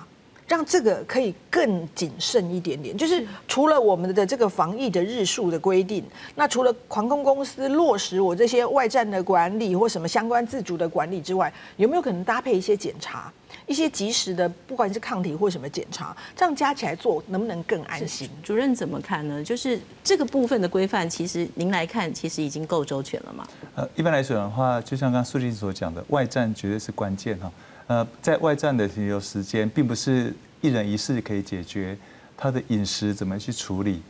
[0.47, 6.01] 让这个可以更谨慎一点点，就是除了我们的这个防疫的日数的规定，
[6.35, 13.31] 那除了航空公司落实我这些外站的管理或什么相关自主的管理之外，有没有可能搭配一些检查，
[13.65, 18.29] 一些及时的，不管是抗体或什么检查，这样加起来做能不能更安心？
[18.41, 19.43] 主任怎么看呢？
[19.43, 23.45] 就是这个部分的规范，其实您来看，其实已经够周全了嘛？
[23.75, 27.51] 呃，一般来说的话，就像刚刚苏静所讲的，外站绝对是关键哈。
[27.87, 31.97] 呃，在外站的停留时间，并不是一人一室可以解决。
[32.35, 34.01] 他的饮食怎么去处理？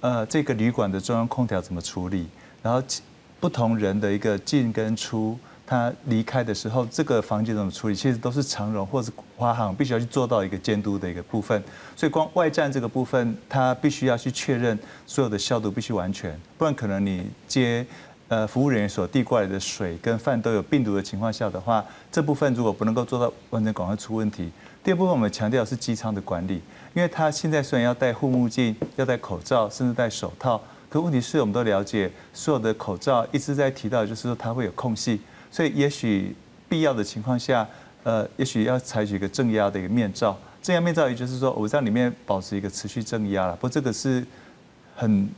[0.00, 2.26] 呃，这个旅馆的中央空调怎么处理？
[2.62, 2.82] 然后
[3.38, 7.94] 不同人的一个进跟出，他离开的时候，这个房间怎么处理？
[7.94, 11.62] 其实都是长荣或者华航必须要去做到一个监督的一个部分。
[11.94, 17.84] 所以，光外站这个部分，他必须要去确认所有的消毒必须完全，不然可能你接。
[18.28, 24.50] 呃，服务人员所递过来的水跟饭都有病毒的情况下的话，这部分如果不能够做到完全管，会出问题。
[24.82, 26.60] 第二部分我们强调是机舱的管理，
[26.92, 35.20] 因为他现在虽然要戴护目镜、要戴口罩，甚至戴手套，可问题是我们都了解，所有的口罩一直在提到，就是说它会有空隙，
[35.52, 36.34] 所以也许
[36.68, 37.64] 必要的情况下，
[38.02, 40.36] 呃，也许要采取一个正压的一个面罩。
[40.60, 44.26] 正压面罩也就是说，我在里面保持一个持续正压了，不过这个是
[44.96, 45.30] 很。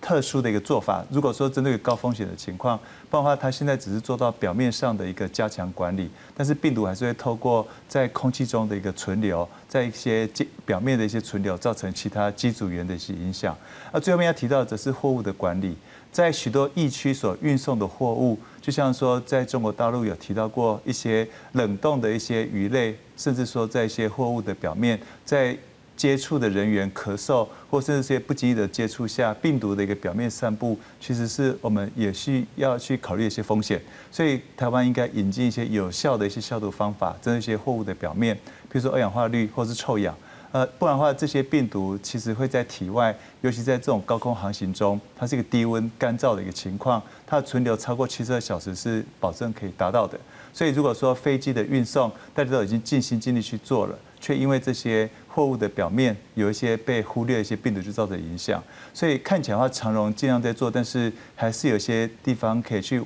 [0.00, 2.78] 特殊的一个做法，如果说针对高风险的情况，
[3.10, 10.28] 不然的话，它现在只是做到表面上的一个加强管理，但是病毒还是会透过在空气中的一个存留，在一些
[10.64, 13.56] 表面的一些存留，造成其他机组员的一些影响。
[13.92, 15.76] 那最后面要提到的则是货物的管理，
[16.10, 25.56] 在许多疫区所运送的货物，就像说在中国大陆有提到过一些冷冻的一些鱼类，甚至说在一些货物的表面，在
[26.00, 33.78] 接触的人员咳嗽，或甚至这些不经意的接触下，病毒的一个表面散布，其实是我们也需要去考虑一些风险。
[34.10, 38.34] 所以台湾应该引进一些有效的一些消毒方法，针对一些货物的表面，
[38.72, 40.16] 比如说二氧化氯或是臭氧。
[40.52, 50.18] 呃，不然的话，这些病毒其实会在体外，尤其在这种高空航行中，它是一个低温干燥的一个情况，它的存留超过七十二小时是保证可以达到的。
[50.52, 53.98] 所以如果说飞机的运送，大家都已经尽心尽力去做了。
[54.22, 58.62] 却因为这些货物的表面有一些被忽略，一些病毒就造成影响，
[58.92, 63.00] 所以看起来的话，长荣尽量在做，但是还是有些地方可以去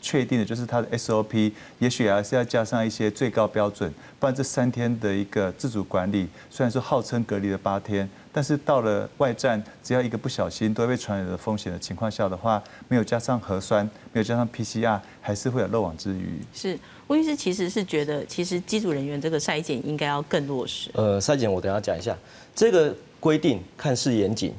[0.00, 8.08] 确定的，就是它的 SOP，也许还是要加上一些最高标准，不然这三天的一个自主管理，虽然说号称隔离了八天。
[8.32, 16.40] 但是到了外站，只要一个不小心都会被传染的风险的情况下的话，没有加上核酸，没有加上 PCR，还是会有漏网之鱼。
[16.54, 16.78] 是，
[17.10, 20.88] 吴律师其实是觉得，其实机组人员这个筛检应该要更落实。
[20.92, 22.16] 呃，筛检我等下讲一下，
[22.54, 24.54] 这个规定看似严谨，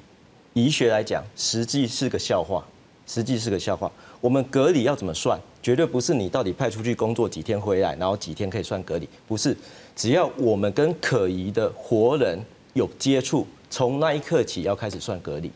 [0.52, 2.62] 医学来讲，实际是个笑话。
[3.08, 3.90] 实际是个笑话。
[4.20, 5.40] 我们隔离要怎么算？
[5.64, 9.56] 绝对不是你到底派出去工作几天回来，然后几天可以算隔离，不是。
[9.96, 12.38] 只要我们跟可疑的活人
[12.74, 15.50] 有接触，从那一刻起要开始算隔离。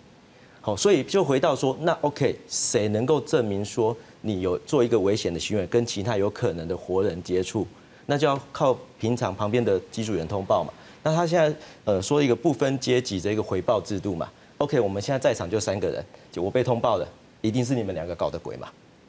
[0.61, 7.65] 好，所以就回到说，那 OK，谁能够证明说你有做一个危险的行为，跟其他有可能的活人接触？
[8.07, 10.73] 那就要靠平常旁边的机组员通报嘛。
[11.03, 14.27] 那他现在呃说一个不分阶级的一个回报制度嘛。
[14.57, 17.07] OK，我们现在在场就三个人，就我被通报的，
[17.41, 18.67] 一定是你们两个搞的鬼嘛。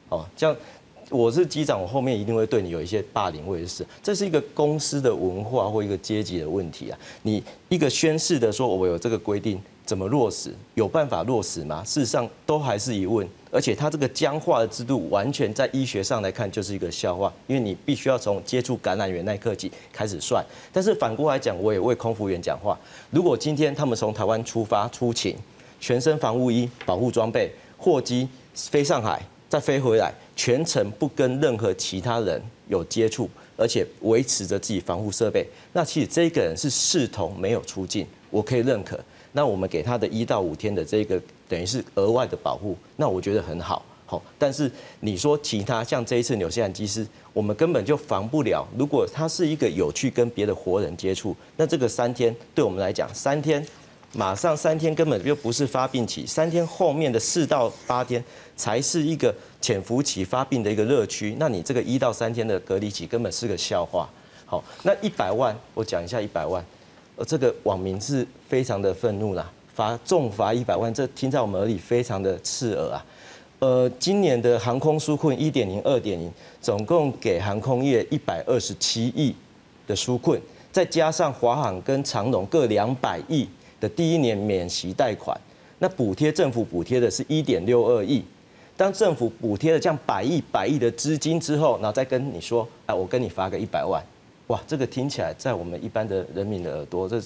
[0.09, 0.55] 哦，这样
[1.09, 6.99] 我是机长，我后面一定会对你有一些霸凌或者是，这是一个公司的文化或一个阶级的问题啊。
[7.23, 9.59] 你一个宣誓的说，我有这个规定。
[9.87, 10.53] 怎么落实？
[10.75, 11.81] 有办法落实吗？
[11.85, 20.45] 事实上都还是疑问，而且它这个僵化的制度，完全在医学上来看就是一个笑话，因为你必须要从接触感染源那一刻起开始算。
[20.73, 22.77] 但是反过来讲，我也为空服员讲话，
[23.09, 25.33] 如果今天他们从台湾出发出勤，
[25.79, 38.99] 全身防护衣、保护装备，货机飞上海再飞回来，全程不跟任何其他人有接触，而且维持着自己防护设备，那其实这个人是视同没有出境，我可以认可。
[39.37, 44.19] 那我们给他的一到五天的这个等于是额外的保护，那我觉得很好，好。
[44.39, 44.69] 但是
[45.01, 48.67] 你说其他像这一次纽西兰机师，我们根本就防不了。
[48.75, 53.63] 如果他是一个有去跟别的活人接触，那这个三天对我们来讲，三天
[54.13, 58.23] 马上三天根本就不是发病期，三天后面的四到八天
[58.55, 61.35] 才是一个潜伏期发病的一个热区。
[61.37, 64.09] 那你这个一到三天的隔离期根本是个笑话。
[64.47, 66.65] 好，那一百万我讲一下一百万。
[67.17, 73.03] 呃，这个网民是非常的愤怒啦，罚重罚一百万，这听在我们耳里非常的刺耳啊。
[73.57, 79.35] 呃，今年的航空纾困一点零、二点零，总共给航空业一百二十七亿
[79.87, 80.39] 的纾困，
[80.71, 83.49] 再加上华航跟长龙各两百亿
[83.79, 85.35] 的第一年免息贷款，
[85.79, 88.23] 那补贴政府补贴的是一点六二亿。
[88.75, 93.99] 当政府补贴了这样百亿、百亿的资金之后，然后再跟你说，哎，我跟你发个一百万。
[94.47, 97.21] 哇，这个听起来在我们一般的人民的耳朵，这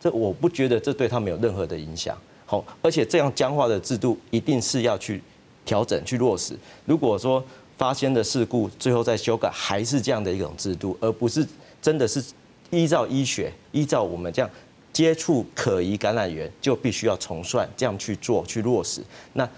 [0.00, 2.16] 这我不觉得这对他们有任何的影响。
[2.46, 5.22] 好，而且这样僵化的制度一定是要去
[5.64, 6.56] 调整、去落实。
[6.86, 7.42] 如果说
[7.76, 11.46] 发生的事故最后再修改，还是这样的一种制度，而不是
[11.82, 12.22] 真的是
[12.70, 14.50] 依照医学、依照我们这样
[14.92, 19.02] 接触可疑感染源就必须要重算，这样去做、去落实，
[19.32, 19.48] 那。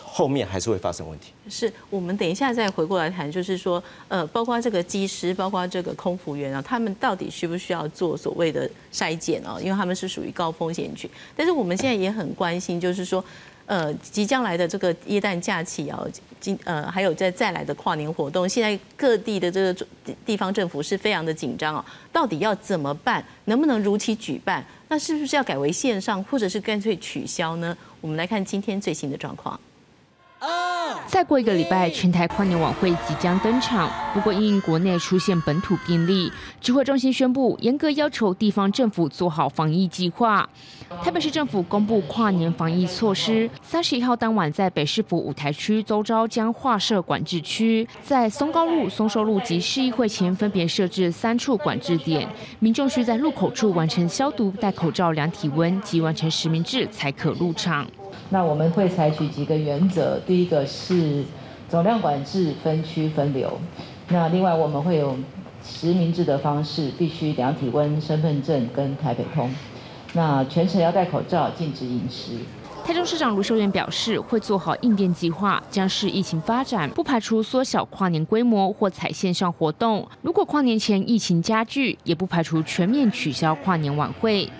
[0.00, 1.32] 后面还是会发生问题。
[1.48, 9.58] 是我们等一下再回过来谈，就是说，呃，包括这个机师，包括这个空服员啊，他们到底需不需要做所谓的筛检啊？
[9.60, 11.10] 因为他们是属于高风险群。
[11.36, 13.24] 但是我们现在也很关心，就是说，
[13.66, 16.00] 呃，即将来的这个耶诞假期啊，
[16.40, 19.86] 今呃还有在再来的跨年活动，现在各地的这个
[20.24, 23.24] 地方政府是非常的紧张哦，到底要怎么办？
[23.46, 24.64] 能不能如期举办？
[24.88, 27.76] 那是不是要改为线上，或者是干脆取消呢？
[28.00, 29.58] 我们来看今天最新的状况。
[31.06, 33.88] 再过一个礼拜，全台跨年晚会即将登场。
[34.12, 40.48] 不过，因国内出现本土病例，指挥中心宣布严格要求地方政府做好防疫计划。
[41.02, 52.28] 台北市政府公布跨年防疫措施：三十一号当晚，在北市府舞台区周遭将划设管制区，在松高路、松寿路及市议会前分别设置三处管制点，
[52.58, 57.86] 民众需在入口处完成消毒、戴口罩、量体温及完成实名制才可入场。
[58.30, 61.24] 那我们会采取几个原则，第一个是
[61.68, 63.58] 总量管制、分区分流。
[64.08, 65.16] 那另外我们会有
[65.64, 69.50] 实名制的方式，必须量体温、身份证跟台北通。
[70.14, 72.38] 那全程要戴口罩，禁止饮食。
[72.84, 80.04] 台中市长卢秀媛表示，会做好应变计划，将视疫情发展，不排除缩小跨年规模或采线上活动。
[80.20, 84.50] 如果跨年前疫情加剧，也不排除全面取消跨年晚会。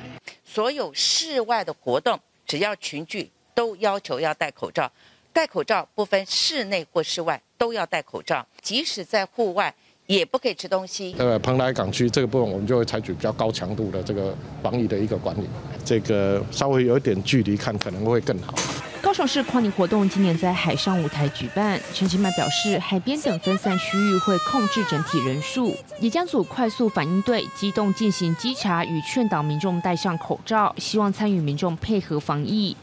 [0.44, 3.31] 所有室外的活动，只要群聚。
[3.54, 4.90] 都要求要戴口罩，
[5.32, 9.74] 戴口罩不分室内或室外都要戴口罩，即使在户外
[10.06, 11.14] 也不可以吃东西。
[11.18, 15.44] 呃，蓬莱港区这个部分，我们就会采取比较高强度的这个防疫的一个管理，
[15.84, 18.54] 这个稍微有一点距离看可能会更好。
[19.00, 32.76] 高雄市跨年活动今年在海上舞台举办，陈其迈表示，海边等分散区域会控制整体人数，也将组快速反应队机动进行稽查与劝导民众戴上口罩，希望参与民众配合防疫。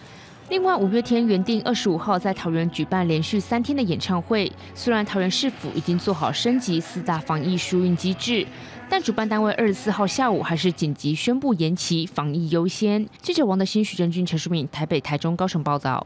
[0.49, 8.43] 另外，五月天原定二十五号在桃园举办连续三天的演唱会，虽然桃园市府已经做好升级四大防疫疏运机制，
[8.89, 13.07] 但主办单位二十四号下午还是紧急宣布延期，防疫优先。
[13.21, 16.03] 记者王德兴、许正君、陈淑敏，台北、台中、高雄报道。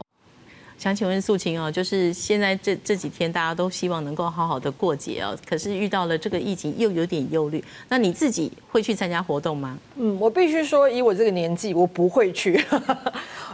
[0.76, 7.62] 想请问素琴哦，就是现在这这几天大家都希望能够好好的过节哦，可是遇到了这个疫情又有点忧虑。
[7.88, 9.78] 那你自己会去参加活动吗？
[9.96, 12.62] 嗯，我必须说，以我这个年纪，我不会去。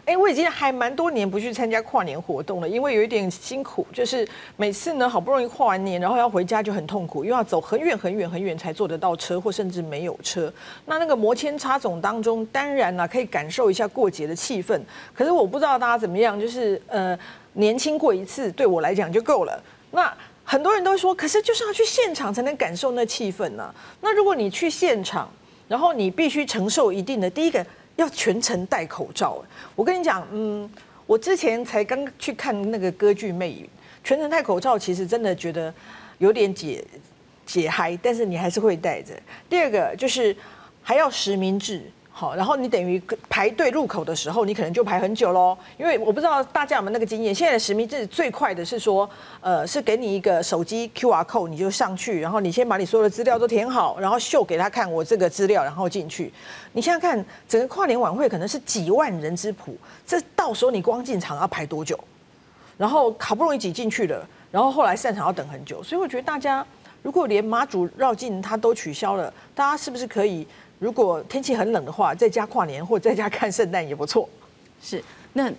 [0.07, 4.27] 哎，我已经还蛮多年不去参加跨年活动了，因为有一点辛苦，就是
[4.57, 10.53] 每次呢好不容易跨完年，然后要回家就很痛苦，又要走很远很远很远才坐得到车，或甚至没有车。
[10.87, 14.81] 那那个摩天插总当中，当然呢可以感受一下过节的气氛。
[15.15, 17.17] 可是我不知道大家怎么样，就是呃
[17.53, 19.63] 年轻过一次对我来讲就够了。
[19.93, 23.73] 那很多人都说，可是就是要去现场才能感受那气氛呢。
[24.01, 25.31] 那如果你去现场，
[25.69, 27.65] 然后你必须承受一定的第一个。
[28.01, 29.43] 要全程戴口罩。
[29.77, 30.69] 我跟你讲，嗯，
[31.07, 33.65] 我之前才刚去看那个歌剧《魅影》，
[34.03, 35.73] 全程戴口罩，其实真的觉得
[36.19, 36.83] 有点解
[37.45, 39.13] 解嗨，但是你还是会戴着。
[39.49, 40.35] 第二个就是
[40.83, 41.83] 还要实名制。
[42.13, 43.01] 好，然后你等于
[43.31, 45.57] 排队入口的时候，你可能就排很久喽。
[45.79, 49.09] 因为我不知道大家有没有那个经验，现在的实名制最快的是说，
[49.41, 56.31] 呃，是给你一个手机 QR code，你就上去，然后你先把你所有的资料都填好，然后秀给他看我这个资料，然后进去。
[56.73, 61.99] 你想想看，整个跨年晚会可能是几万人之谱，这到时候你光进场要排多久？
[62.77, 65.83] 然后好不容易挤进去了，然后后来散场要等很久。
[65.83, 66.67] 所以我觉得大家
[67.03, 70.47] 如果连马祖绕境它都取消了，大家是不是可以？
[70.81, 74.27] 如果天气很冷的话，在家跨年或在家看圣诞也不错。
[74.83, 75.01] 是，
[75.35, 75.53] 那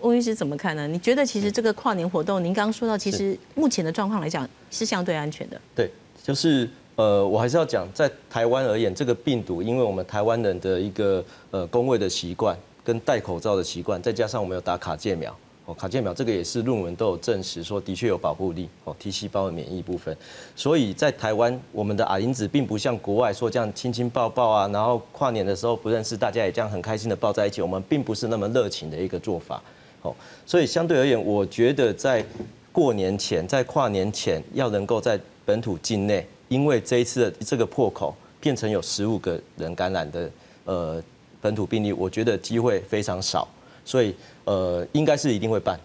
[0.00, 0.86] 翁医师怎么看呢？
[0.86, 5.60] 你觉得其实这个跨年活动，您刚刚说到，其实目前的状况来讲是相对安全的。
[5.74, 5.90] 对，
[6.22, 15.36] 就是呃，我还是要讲，在台湾而言，这个病毒，因为我们台湾人的一个呃工位的习惯跟戴口罩的习惯，再加上我们有打卡介苗。
[15.74, 20.16] 卡介苗这个也是论文都有证实说的确有保护力哦，T 细胞的免疫部分，
[20.56, 29.62] 所以在台湾我们的阿因子并不像国外说这样亲亲抱抱啊，然后跨年的时候不认识大家也这样很开心的抱在一起，我们并不是那么热情的一个做法
[30.02, 30.14] 哦，
[30.46, 32.24] 所以相对而言，我觉得在
[32.72, 40.30] 过年前，在跨年前要能够在本土境内，因为这一次的这个破口变成有十五个人感染的
[40.64, 41.02] 呃
[41.40, 43.46] 本土病例，我觉得机会非常少。
[43.90, 44.14] 所以，
[44.44, 45.76] 呃，应该是一定会办，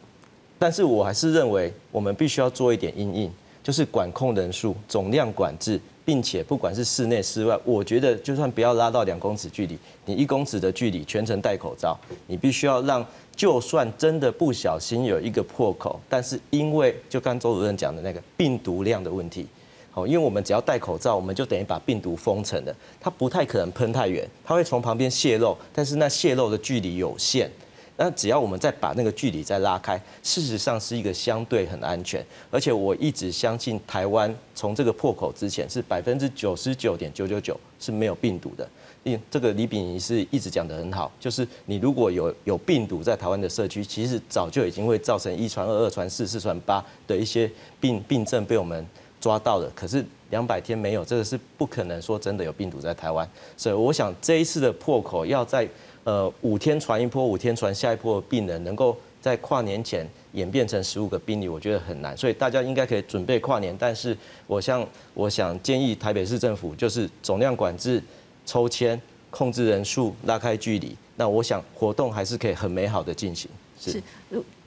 [0.60, 3.32] 但是我还是认为我们必须要做一点阴影，
[3.64, 9.76] 就是管控人数、总量管制，并且不管是室内室外，我觉得就算不要拉到两公尺距离，
[10.06, 13.04] 你一公尺的距离全程戴口罩，你必须要让，
[13.36, 19.48] 就算真的不小心有一个破口，但是因为就刚周主任讲的那个病毒量的问题，
[19.90, 27.50] 好，因为我们只要戴口罩，我们就等于把病毒封城了，它不太可能喷太远，它会从旁边泄漏，但是那泄漏的距离有限。
[27.98, 38.68] 那只要我们再把那个距离再拉开，事实上是一个相对很安全，而且我一直相信台湾从这个破口之前是百分之九十九点九九九是没有病毒的。
[39.04, 48.86] 因这个李炳仪是一直讲得很好，就是你如果有有病毒在台湾的社区，其实早就已经会造成一传二、二传四、四传八的一些病病症被我们
[49.22, 49.72] 抓到了。
[49.76, 53.30] 可是两百天没有，这个是不可能说真的有病毒在台湾。
[53.56, 55.66] 所以我想这一次的破口要在。
[56.06, 62.16] 呃，五天传一波，五天传下一波病人，能够在跨年前演变成十五个病例，我觉得很难。
[62.16, 68.00] 所以大家应该可以准备跨年，但是我像我想建议台北市政府就是总量管制、
[68.46, 69.02] 抽签、
[69.32, 70.96] 控制人数、拉开距离。
[71.16, 73.50] 那我想活动还是可以很美好的进行。
[73.80, 74.00] 是，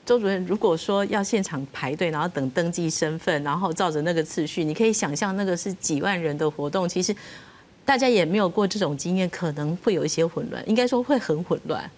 [0.05, 7.15] 周主任，如果说要现场排队，然后等登记身份，然后照着那个次序，你可以想象那个是几万人的活动，其实。
[7.89, 11.89] 大家也没有过这种经验，可能会有一些混乱，应该说会很混乱。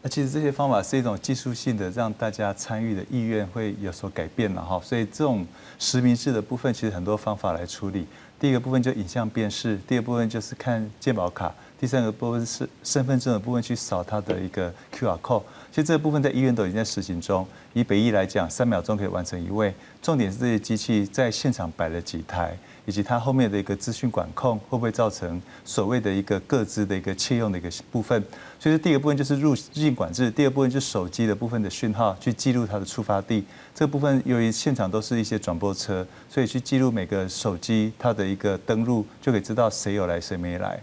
[0.00, 4.80] 那其实这些方法是一种技术性的，让大家参与的意愿会有所改变了哈。
[4.82, 5.46] 所以这种
[5.78, 8.06] 实名制的部分，其实很多方法来处理。
[8.40, 15.42] 第一个部分就影像辨识，第二部分就是看健保卡，第三个部分是身份证的部分去扫它的一个 QR code。
[15.70, 17.46] 其实这个部分在医院都已经在实行中。
[17.74, 19.74] 以北医来讲，三秒钟可以完成一位。
[20.00, 22.56] 重点是这些机器在现场摆了几台。
[22.86, 28.24] 以及它后面的一个资讯管控会不会造成所谓的一个各自的一个窃用的一个部分？
[28.58, 33.44] 所以第一个部分就是入境管制，第二部分就是手机的部分的讯号去记录它的出发地。
[33.74, 40.80] 这部分由于现场都是一些转播车，所以去记录每个手机它的一个登录，就可以知道谁有来谁没来。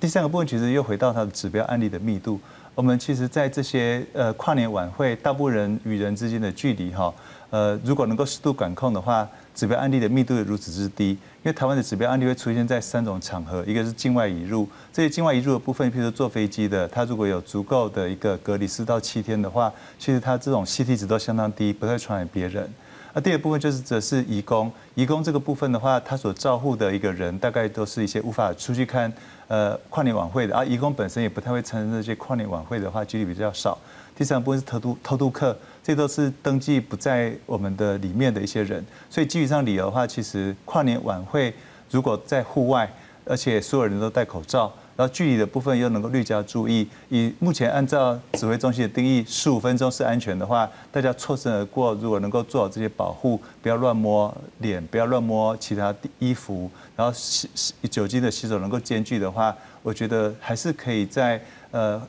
[0.00, 2.40] 第三个部分其实又回到它的指标案例的密度。
[2.74, 7.14] 我们其实在这些呃跨年晚会，大部分人与人之间的距离哈，
[7.50, 9.28] 呃如果能够适度管控的话。
[9.54, 22.68] 指标案例的密度如此之低，因为台湾的指标案例会出现在三种场合，一个是境外引入，这些境外引入的部分，譬如坐飞机的，它如果有足够的一个隔离四到七天的话，其实它这种 CT 值都相当低，不太传染别人。
[23.12, 29.12] 那第二部分就是则是移工，移工这个部分的话，他所照护的一个人，大概都是一些无法出去看
[29.46, 33.78] 呃跨年晚会的，而移工本身也不太会参加这些跨年晚会的话，几率比较少。
[34.16, 35.56] 第三部分是偷渡偷渡客。
[35.84, 41.52] 这都是登记不在我们的里面的一些人，所以基于上理由的话，其实跨年晚会
[41.90, 42.90] 如果在户外，
[43.26, 46.88] 而且所有人都戴口罩，然后距离的部分又能够略加注意。
[47.10, 61.38] 以目前按照指挥中心的定义，十五分钟是安全的话，大家错身而过，如果能够做好这些保护，不要乱摸脸，不要乱摸其他衣服，然后洗洗酒精的洗手能够间距的话，我觉得还是可以在
[61.70, 62.00] 呃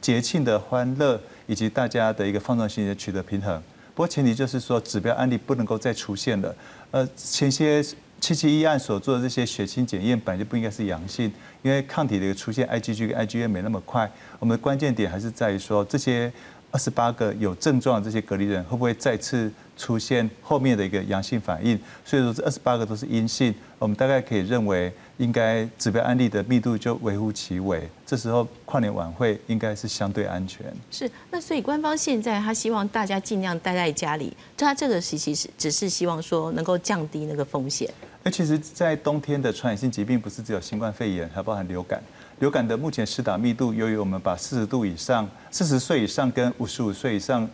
[0.00, 3.62] 节庆的欢乐以及大家的一个放纵心情取得平衡。
[3.94, 6.54] 不过前提就是说，指标案例不能够再出现了。
[6.90, 7.82] 呃，前些
[8.20, 11.30] 七七一案所做的这些血清检验本来就不应该是阳性，
[11.62, 14.10] 因为抗体的一个出现，IgG 跟 IgA 没那么快。
[14.38, 16.32] 我们的关键点还是在于说，这些
[16.70, 21.78] 二十八个有症状的这些隔离人会不会再次出现后面的一个阳性反应？
[22.04, 24.92] 所以说这二十八个都是阴性，我们大概可以认为。
[25.18, 30.66] 应该指标案例的密度就微乎其微，这时候跨年晚会应该是相对安全。
[30.90, 37.88] 是，那所以官方现在他希望大家尽量待在家里，他这个其实是只是希望说能够降低那个风险。
[38.24, 42.02] 那其实，在冬天的传染性疾病不是只有新冠肺炎，还包含流感。
[42.40, 47.48] 流感的目前施打密度，由于我们把四十度以上、四十岁以上跟五十五岁以上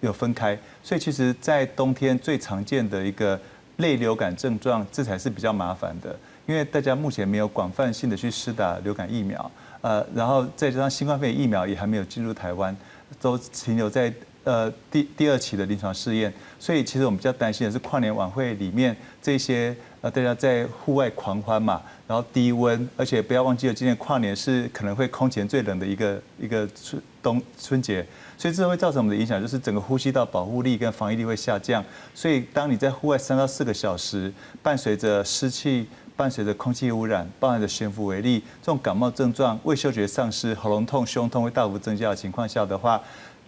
[0.00, 3.40] 有分开，所以其实，在冬天最常见的一个
[3.78, 6.16] 类流感症状，这才是比较麻烦的。
[6.46, 12.76] 因为大家目前没有广泛性的去施打流感疫苗，呃，然后再加上新冠肺炎疫苗也还没有进入台湾，
[13.20, 14.12] 都停留在
[14.44, 31.84] 呃第第二期的临床试验，所以其实我们比较担心的是跨年晚会里面这些那大家在户外狂欢嘛，然后低温，而且不要忘记了今年跨年是可能会空前最冷的一个一个春冬春节，所以这会造成我们的影响就是整个呼吸道保护力跟防御力会下降，
[32.14, 34.32] 所以当你在户外三到四个小时，
[34.62, 35.88] 伴随着湿气。
[36.16, 42.98] 伴随着空气污染，伴随着悬浮微粒，这种感冒症状、味嗅觉丧失、喉咙痛、胸痛会大幅增加的情况下的话，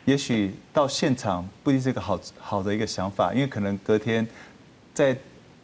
[0.05, 4.29] 也许到现场不一定是一个好好的一个想法，因为可能隔天
[4.93, 5.17] 在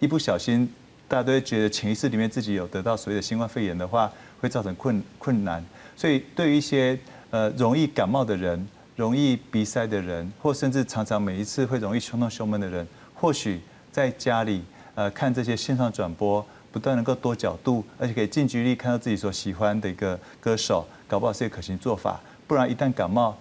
[0.04, 0.70] 一不小心，
[1.08, 5.64] 大家都会觉得潜意识里面自己有得到所谓的新冠肺炎的话，会造成困困难。
[5.96, 6.98] 所以对于一些
[7.30, 14.62] 呃容易感冒的人、容易鼻塞的人，或甚至常常每一次会容易胸痛胸闷的人，或许在家里
[14.94, 16.44] 呃看这些线上转播。
[16.70, 22.20] 不断能够多角度，而且可以近距离看到自己所喜欢的一个歌手，搞不好是一个可行做法。
[22.48, 23.38] 不然一旦感冒，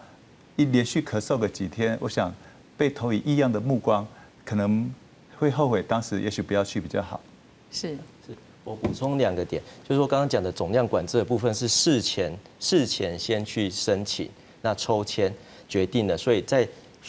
[0.55, 2.31] 一连续咳嗽个几天，我想
[2.77, 4.07] 被投以异样的目光，
[4.45, 4.87] 可能
[5.43, 7.19] 会后悔当时也许不要去比较好。
[7.69, 7.89] 是
[8.25, 14.29] 是，我补充两个点，就是说刚刚讲的总量管制的部分是事前事前先去申请，
[14.61, 15.33] 那抽签
[15.67, 16.67] 决定了，所以在。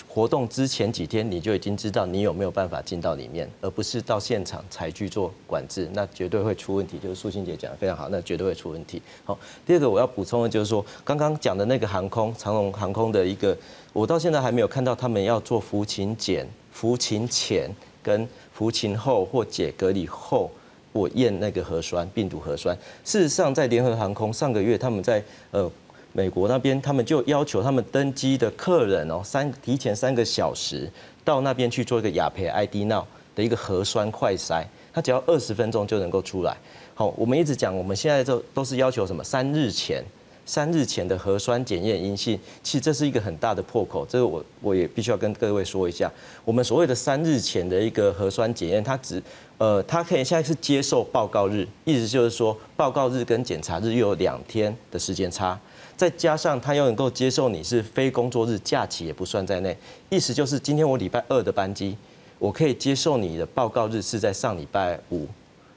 [0.09, 6.99] 活动之前几天你就已经知道你有没有办法进到里面，而不是到现场才去做管制，那绝对会出问题。
[6.99, 9.01] 就是素心姐讲的非常好，那绝对会出问题。
[9.23, 13.57] 好，第二个我要补充的就是说，刚刚讲的那个航空长龙航空的一个，
[13.93, 17.71] 我到现在还没有看到他们要做服勤检、服勤前
[18.05, 20.49] 跟服勤后或解隔离后，
[20.93, 22.77] 我验那个核酸病毒核酸。
[23.05, 25.69] 事实上，在联合航空上个月他们在呃。
[26.17, 30.89] 美国那边，他们就要求他们登机的客人哦，三提前三个小时
[31.25, 33.03] 到那边去做一个雅培 ID Now
[33.35, 36.57] 的一个核酸快筛，他只要二十分钟就能够出来。
[36.95, 39.25] 好，我们一直讲，我们现在都都是要求什么？
[39.25, 40.05] 三日前，
[40.47, 44.07] 三日前的核酸检验阴性，其实这是一个很大的破口。
[44.09, 46.11] 这个我我也必须要跟各位说一下，
[46.45, 49.23] 我们所谓的三日前的一个核酸检验，它只
[49.59, 55.59] 呃，它可以现在是接受报告日，意思就是说报告日跟检查日又有两天的时间差。
[55.97, 59.77] 再加上它又能够接受你是非工作日假期也不算在内，
[60.11, 61.97] 意思就是今天我礼拜二的班机，
[62.41, 65.25] 我可以接受你的报告日是在上礼拜五，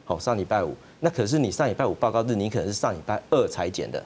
[0.06, 4.04] 好上礼拜五，那可是你上礼拜五报告日你可能是上礼拜二裁剪的，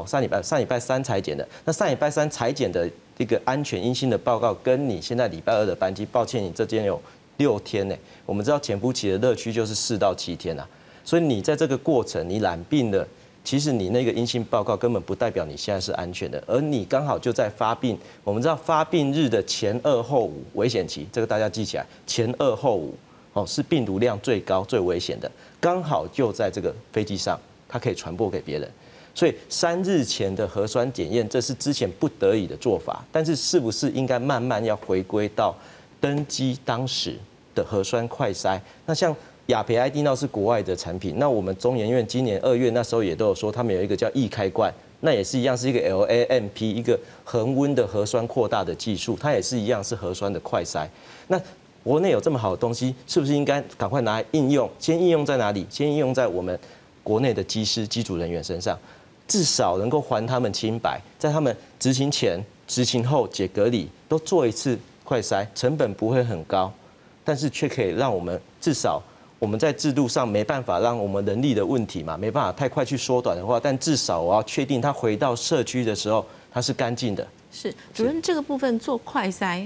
[0.00, 7.00] 好上礼拜上礼拜三裁剪的，那上礼拜三裁剪的这个安全阴性的报告，跟你现在礼拜二的班机，抱歉你这间有
[7.38, 10.66] 六天呢，我们知道潜伏期的乐趣就是四到七天呐，
[11.04, 13.06] 所以你在这个过程你染病的。
[13.44, 17.96] 其实你那个阴性报告根本不代表你现在是安全的，而你刚好就在发病。
[18.22, 22.94] 我们知道发病日的前二后五危险期，这个大家记起来，前二后五
[23.32, 28.70] 哦是病毒量最高、最危险的，刚好就在这个飞机上，它可以传播给别人。
[29.18, 35.52] 所以三日前的核酸检验，这是之前不得已的做法，但是是不是应该慢慢要回归到
[36.00, 37.16] 登机当时
[37.52, 38.60] 的核酸快筛？
[38.86, 39.12] 那像。
[39.48, 50.86] 雅培 ID 那是国外的产品，那我们中研院今年二月那时候也都有说，他们有一个叫易开罐，那也是一样是一个 LAMP 一个恒温的核酸扩大的技术，它也是一样是核酸的快筛。
[51.28, 51.40] 那
[51.82, 54.68] 国内有这么好的东西，是不是应该赶快拿来应用？
[54.78, 55.66] 先应用在哪里？
[55.70, 56.60] 先应用在我们
[57.02, 58.78] 国内的机师、机组人员身上，
[59.28, 66.72] 至少能够还他们清白，在他们执行前、执行后解隔离都做一次快筛，成本不会很高，
[67.22, 69.00] 但是却可以让我们至少。
[69.38, 77.24] 我们在制度上没办法让我们人力的问题嘛，没办法太快去缩短的话，但至少我要确定他回到社区的时候，他是干净的。
[77.52, 79.64] 是主任，这个部分做快筛，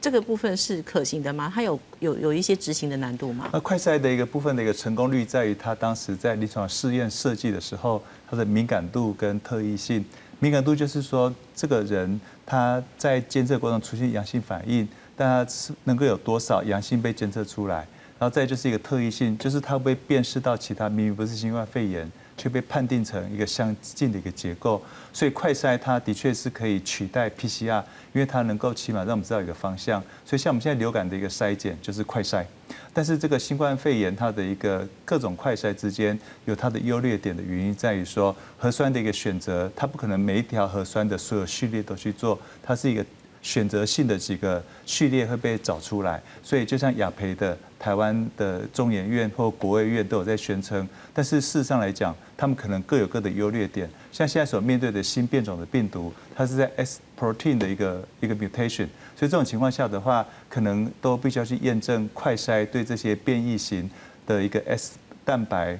[0.00, 1.50] 这个部分是可行的吗？
[1.52, 3.48] 它有有有一些执行的难度吗？
[3.52, 10.04] 那快筛的一个部分的一个成功率在于，它当时在临床试验设计的时候，它的敏感度跟特异性。
[10.38, 14.86] 敏感度就是说，这个人他在监测过程出现阳性反应，
[15.16, 17.86] 但他是能够有多少阳性被监测出来？
[18.18, 24.82] 然后再就是一个特异性，就是它被辨识到其他明明不是新冠肺炎，却被判定成一个相近的一个结构。
[25.12, 27.82] 所以快筛它的确是可以取代 PCR，
[28.12, 30.02] 因为它能够起码让我们知道一个方向。
[30.24, 32.44] 所以像我们现在流感的一个筛检就是快筛，
[32.92, 43.04] 但是这个新冠肺炎它的一个各种快筛之间有它的优劣点的原因在于说核酸的一个选择，它不可能每一条核酸的所有序列都去做，它是一个。
[43.42, 53.88] 选择性的几个序列会被找出来，所以就像雅培的台湾的中研院或国卫院都有在宣称，但是事实上来讲，他们可能各有各的优劣点。
[54.10, 63.90] 像现在所面对的新变种的病毒，它是在 S protein 的一个一个 mutation，所以这种情况下的话，可能都必须要去验证快筛对这些变异型
[64.26, 65.78] 的一个 S 蛋白。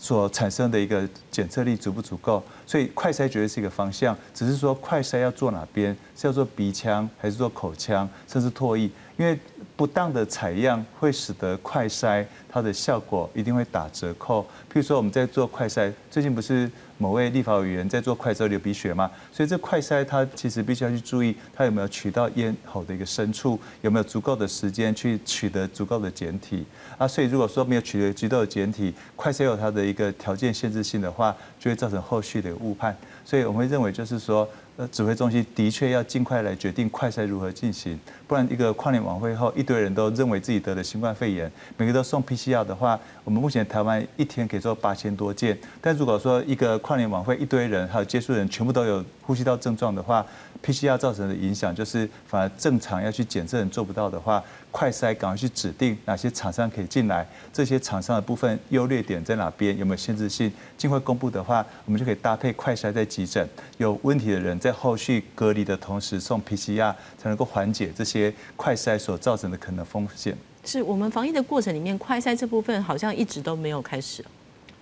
[0.00, 2.40] 所产生的一个检测力足不足够？
[2.64, 8.88] 所以快筛绝对是一个方向，只是说快筛要做哪边，是要做鼻腔还是做口腔，甚至唾液？
[9.16, 9.36] 因为
[9.78, 14.42] 不当的采样会使得快筛它的效果一定会打折扣。
[14.68, 19.08] 譬如说我们在做快筛，最近不是某位立法委员在做快筛流鼻血吗？
[19.32, 26.66] 所以这快筛它其实必须要去注意，它有没有取到咽喉的一个深处，有没有足够的时间去取得足够的简体
[26.98, 27.06] 啊？
[27.06, 32.96] 所以如果说没有取得足够的简体，快筛有它的一个条件限制性的话，就会造成后续的误判。
[33.24, 34.48] 所以我们会认为就是说。
[34.78, 37.98] 呃，指挥中心的确要尽快来决定快筛如何进行，
[38.28, 45.58] 不然一个跨年晚会后，一堆人都认为自己得了新冠肺炎，每个都送 PCR 的话，我们目前台湾一天可以做八千多件。
[45.80, 50.24] 但如果说一个跨年晚会，一堆人还有接触人全部都有呼吸道症状的话
[50.64, 54.42] ，PCR 造成的影响就是反而正常要去检测人做不到的话。
[54.70, 60.52] 快筛赶快去指定哪些厂商可以进来，这些厂商的部分优劣点在哪边，有没有限制性？
[60.76, 63.48] 尽快公布的话，我们就可以搭配快筛在急诊，
[63.78, 70.36] 有问题的人在后续隔离的同时送 PCR，才能够缓解这些快筛所造成的可能风险。
[70.64, 74.22] 是我们防疫的过程里面，快筛这部分好像一直都没有开始。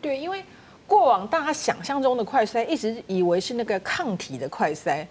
[0.02, 0.42] 对，因为
[0.84, 5.06] 过往大家想象中的快筛，一直以为是那个抗体的快筛。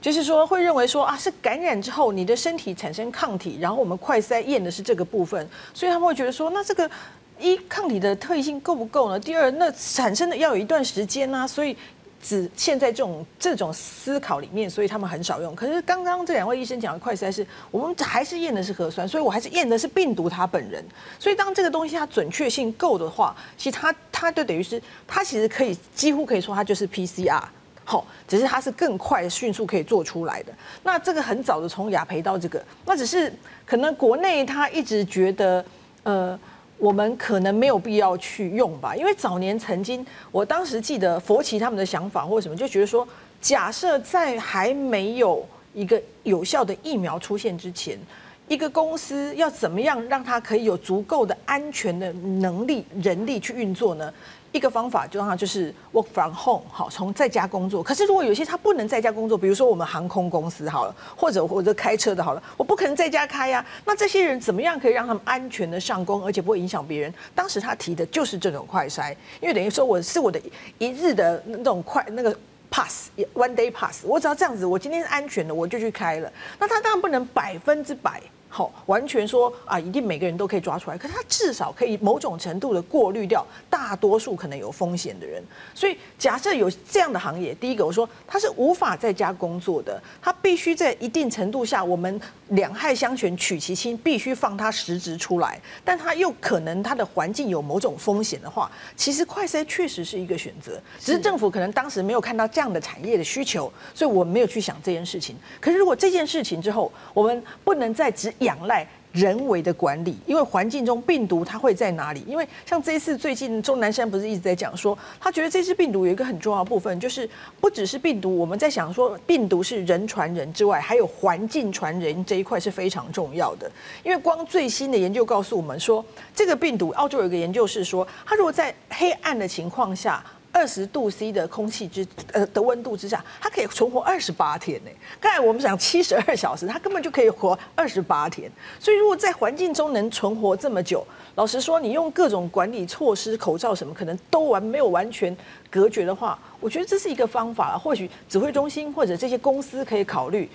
[0.00, 6.90] 就是说，会认为说啊，是感染之后你的身体产生抗体，然后我们快筛验的是这个部分，所以他们会觉得说，那这个
[7.38, 9.20] 一抗体的特异性够不够呢？
[9.20, 11.76] 第二，那产生的要有一段时间啊，所以
[12.22, 15.54] 只现在这种这种思考里面，所以他们很少用。
[15.54, 20.82] 可是刚刚这两位医生讲的快筛是，我们还是验的是核酸，所以我还是验的是病毒它本人。
[21.18, 27.42] 所以当这个东西它准确性够的话，其实它它就等于是它其实可以几乎可以说它就是 PCR。
[27.90, 30.52] 好，只是它是更快、迅速可以做出来的。
[30.84, 33.32] 那这个很早的从雅培到这个，那只是
[33.66, 35.64] 可能国内他一直觉得，
[36.04, 36.38] 呃，
[36.78, 38.94] 我们可能没有必要去用吧。
[38.94, 43.04] 因为早年曾经，我当时记得佛奇他们的想法或什么，就觉得说，
[43.40, 47.98] 假设在还没有一个有效的疫苗出现之前，
[48.46, 54.14] 一个公司要怎么样让它可以有足够的安全的能力、人力去运作呢？
[54.52, 57.82] 一个方法就让他就是 work from home，好，从在家工作。
[57.82, 63.64] 可是如果有些他不能在家工作，比如说我们航空公司好了，或者或者开车的好了，我不可能在家开呀。
[63.84, 67.14] 那这些人怎么样可以让他们安全的上工，而且不会影响别人？
[67.34, 70.40] 当时他提的就是这种快筛，因为等于说我是我的
[70.78, 72.36] 一日的那种快那个
[72.70, 76.32] pass，one day pass，我只要这样子，我今天是安全的，我就去开了。
[76.58, 78.20] 那他当然不能百分之百。
[78.52, 80.98] 好，完全说啊，一定每个人都可以抓出来。
[80.98, 85.40] 可是他至少可以某种程度的过滤掉大多数可能有风险的人。
[85.72, 95.60] 所以假设有这样的行业，第一个我说他是无法在家工作的，他必须在一定程度下，我们两害相权取其轻，必须放他实职出来。
[95.84, 100.80] 但他又可能他的环境有某种风险的话，其实快筛确实是一个选择。
[100.98, 105.36] 只是政府可能当时没有看到这样的产业的需求，所以我们没有去想这件事情。
[105.60, 112.22] 可是如果这件事情之后，我们不能再只仰赖人为的管理，因为环境中病毒它会在哪里？
[112.28, 117.28] 因为像这一次最近钟南山不是一直在讲说，他觉得这次病毒有一个很重要部分，就是
[117.60, 123.70] 不只是病毒，我们在想说病毒是人传人之外，还有环境传人这一块是非常重要的。
[124.04, 130.24] 因为光最新的研究告诉我们说，这个病毒，澳洲有一个研究是说，它如果在黑暗的情况下。
[130.52, 134.90] 二十度 C 的空气之呃的温度之下，它可以存活二十八天呢。
[135.20, 138.50] 刚才我们讲七十二小时，它根本就可以活二十八天。
[138.78, 145.34] 所以如果在环境中能存活这么久，老实说，你用各种管理措施、口罩什么，可能都完没有完全
[145.70, 147.78] 隔绝的话，我觉得这是一个方法。
[147.78, 150.50] 或许指挥中心或者这些公司可以考虑。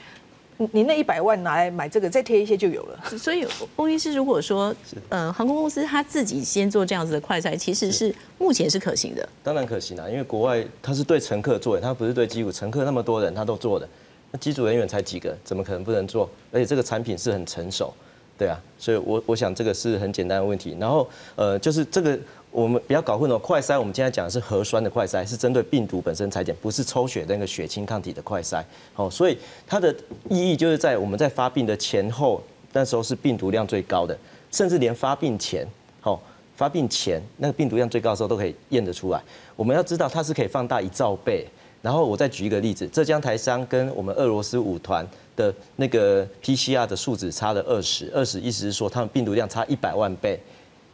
[0.71, 3.17] 你那一百万拿来买这个，再贴一些就有了。
[3.17, 3.45] 所以，
[3.75, 4.73] 翁医师如果说，
[5.09, 9.27] 呃，航空公司他自己先做这样子的快筛，其实是目前是可行的。
[9.43, 13.87] 当然可行啊，因为国外他是对乘客做的，他不是对机组乘客那么多人他都做的，
[14.31, 16.29] 那机组人员才几个，怎么可能不能做？
[16.51, 17.93] 而且这个产品是很成熟，
[18.37, 20.77] 对啊，所以我我想这个是很简单的问题。
[20.79, 22.17] 然后，呃，就是这个。
[22.55, 28.63] 我们不要搞混哦，快筛我们今天讲的是核酸的快筛，是针对病毒本身裁剪，不是抽血那个血清抗体的快筛。
[28.93, 29.37] 好，所以
[29.67, 29.93] 它的
[30.29, 32.41] 意义就是在我们在发病的前后，
[32.71, 34.17] 那时候是病毒量最高的，
[34.51, 35.67] 甚至连发病前，
[35.99, 36.17] 好，
[36.55, 39.21] 发病前那个病毒量最高的时候都可以验得出来。
[39.57, 41.45] 我们要知道它是可以放大一兆倍。
[41.81, 50.39] 然后我再举一个例子，浙江台商跟我们俄罗斯舞团的那个 PCR 的数值差了二十，二十意思是说他们病毒量差一百万倍。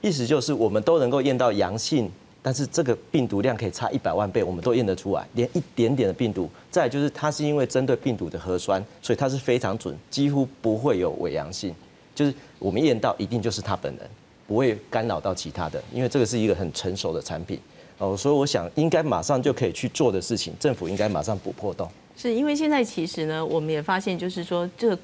[0.01, 6.49] 意思就是我们都能够验到阳性，但是这个病毒量可以差一百万倍，我们都验得出来，连一点点的病毒。
[6.71, 11.73] 再就是它是因为针对病毒的核酸，所以它是非常准，几乎不会有伪阳性，
[12.15, 14.09] 就是我们验到一定就是他本人，
[14.47, 17.59] 不会干扰到其他的，因为这个是一个很成熟的产品
[17.99, 21.87] 哦，所以我想应该马上就可以去做的事情，政府应该马上补破洞。
[22.17, 24.97] 是因为现在其实呢，我们也发现就是说这。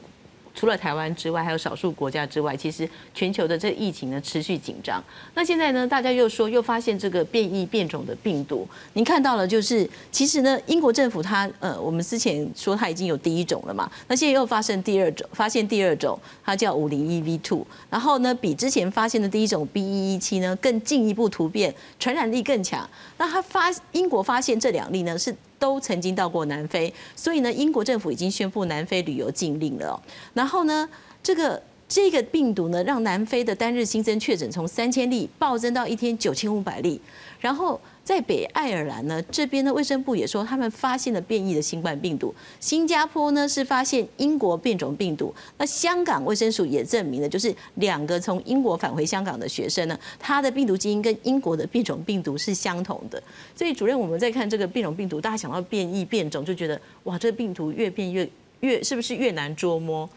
[0.57, 5.01] 除了台湾之外，还有少数国家之外，其实全球的这疫情呢持续紧张。
[5.35, 8.67] 那现在呢，大家又说又发现这个变异变种的病毒。
[8.93, 22.89] 您看到了，就是其实呢，英国政府它呃，我们之前说它已经有第一种了嘛，那现在又发生第二种，发现第二种，它叫五零一 V two，然后呢，比之前发现的第一种 B 一一七呢更进一步突变，传染力更强。
[23.19, 25.35] 那它发英国发现这两例呢是。
[25.59, 30.01] 都曾经到过南非，所以呢，英国政府已经宣布南非旅游禁令了。
[30.33, 30.87] 然后呢，
[31.21, 37.01] 这个这个病毒呢，让南非的单日新增确诊从三千例暴增到一天九千五百例。
[37.39, 37.79] 然后。
[38.07, 42.33] 在北爱尔兰呢，这边的卫生部也说他们发现了变异的新冠病毒。
[42.57, 45.35] 新加坡呢是发现英国变种病毒。
[45.57, 53.21] 那香港卫生署也证明了，就是两个从英国返回香港的学生呢，他的病毒基因跟英国的变种病毒是相同的。
[53.53, 58.29] 所以主任，我们在看这个变种病毒，大家想到变异变种，就觉得哇，这个病毒越变越
[58.61, 60.09] 越是不是越难捉摸？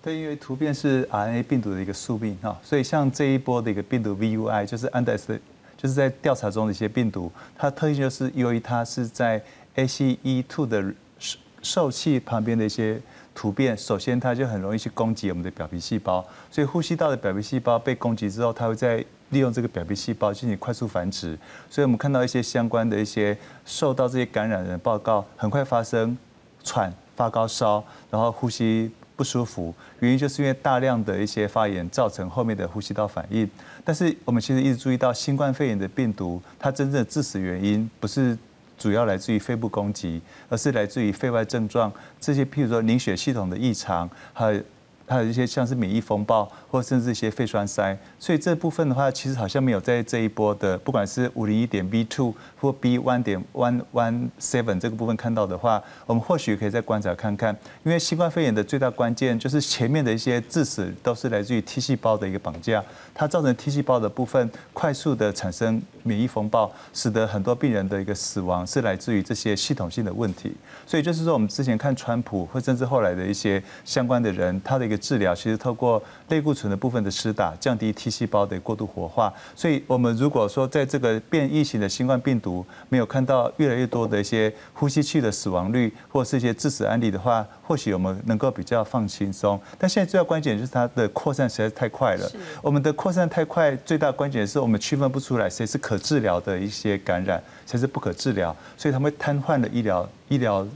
[0.00, 5.40] 对，因为突变是 RNA 病毒的一个宿命哈，所以像这一波的一个病毒 VUI 就是安德斯。
[5.82, 9.42] 就是在调查中的一些病毒，它特性就是由于它是在
[9.74, 13.00] ACE2 的受受气旁边的一些
[13.34, 21.36] 突变，首先它就很容易去攻击我们的表皮细胞，所以呼吸道的表皮细胞被攻击之后，它会在利用这个表皮细胞进行快速繁殖，
[21.68, 26.16] 所以我们看到一些相关的一些受到这些感染人报告，很快发生
[26.62, 28.88] 喘、发高烧，然后呼吸。
[29.14, 33.48] 不舒服，原因就是因为大量的一些发炎造成后面的呼吸道反应。
[33.84, 38.36] 但是我们其实一直注意到，新冠肺炎的病毒，它真正的致死原因不是
[38.78, 44.62] 主要来自于肺部攻击，而是来自于肺外症状，这些譬如说凝血系统的异常，还有。
[45.06, 57.56] 它有一些像是免疫风暴，或甚至一些肺栓塞，所以这部分的话，其实好像没有在这一波的，不管是五零一点 B two 或 B one 点 one one seven 这个部分看到的话，我们或许可以再观察看看。
[57.84, 62.82] 因为新冠肺炎的最大关键就是前面的一些致死都是来自于 T 细胞的一个绑架，
[63.14, 70.54] 它造成 T 细胞的部分快速的产生免疫风暴，使得很多病人的一个死亡是来自于这些系统性的问题。
[70.86, 79.32] 所以就是说，我们之前看川普，或甚至后来的一些相关的人，他的治疗其实透过类固醇的部分的施打，降低 T 细胞的过度活化。
[79.54, 89.60] 所以，我们如果说在这个变异型的新冠病毒没有看到越来越多的一些呼吸器的死亡率，或是一些致死案例的话，或许我们能够比较放轻松。
[89.78, 92.30] 但现在最要关键就是它的扩散实在是太快了。
[92.60, 100.66] 我们的扩散太快，最大关键是我们区分不出来谁是可治疗的一些感染，谁是不可治疗，所以他们瘫痪了医疗医疗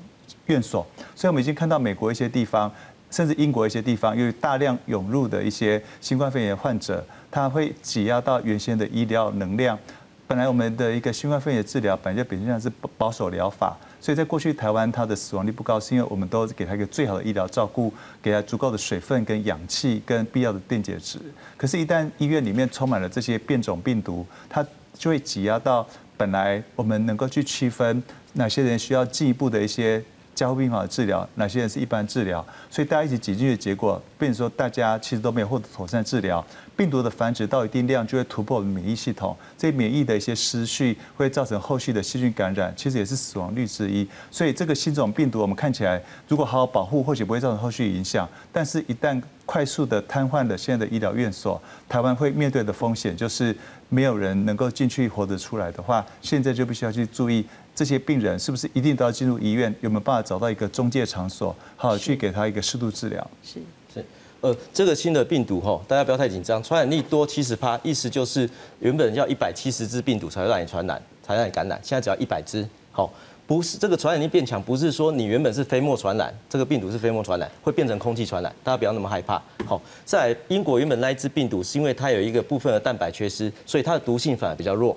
[0.47, 0.87] 院所。
[1.15, 2.71] 所以我们已经看到美国一些地方。
[3.17, 9.79] 甚至英国一些地方，由于大量涌入的一些新冠肺炎患者，他会挤压到原先的医疗能量。
[10.27, 17.91] 本来我们的一个新冠肺炎治疗本来就本质上是保守疗法，所以在过去台湾它的死亡率不高，是因为我们都给他一个最好的医疗照顾，
[18.21, 21.19] 给他足够的水分跟氧气跟必要的电解质。
[21.57, 24.63] 可是，一旦医院里面充满了这些变种病毒，它
[24.93, 25.89] 就会挤压到
[26.19, 28.03] 本来我们能够去区分
[28.35, 30.05] 哪些人需要进一步的一些。
[30.37, 36.45] 加护病房的治疗，哪些人是一般治疗，所以大家一起挤进去的结果，变成说大家其实都没有获得妥善治疗。
[36.77, 44.07] 病毒的繁殖到一定量就会突破我们免疫系统，这免疫的一些失序会造成后续的细菌感染，其实也是死亡率之一。
[44.31, 53.57] 所以这个新种病毒我们看起来如果好好保护，或许不会造成后续影响，但是一旦快速的瘫痪了现在的医疗院所，台湾会面对的风险就是
[53.89, 57.43] 没有人能够进去活得出来的话，现在就必须要去注意
[57.75, 63.31] 这些病人是不是一定都要进入医院，有没有办法找到一个中介场所，好去给他一个适度治疗。
[63.43, 63.61] 是
[63.95, 64.05] 是。
[64.43, 68.49] 呃，这个新的病毒哈，大家不要太紧张，传染力多七十趴，意思就是
[68.81, 73.11] 原本要一百七十只病毒才会让你传染，才让你感染，现在只要一百只，好，
[73.47, 79.43] 不是这个传染力变强，不是说你原本是飞沫传染，这个病毒是飞沫传染，会变成空气传染，大家不要那么害怕。
[79.67, 84.97] 好，在英国原本那一只病毒是因为它有一个部分的蛋白缺失，所以它的毒性反而比较弱，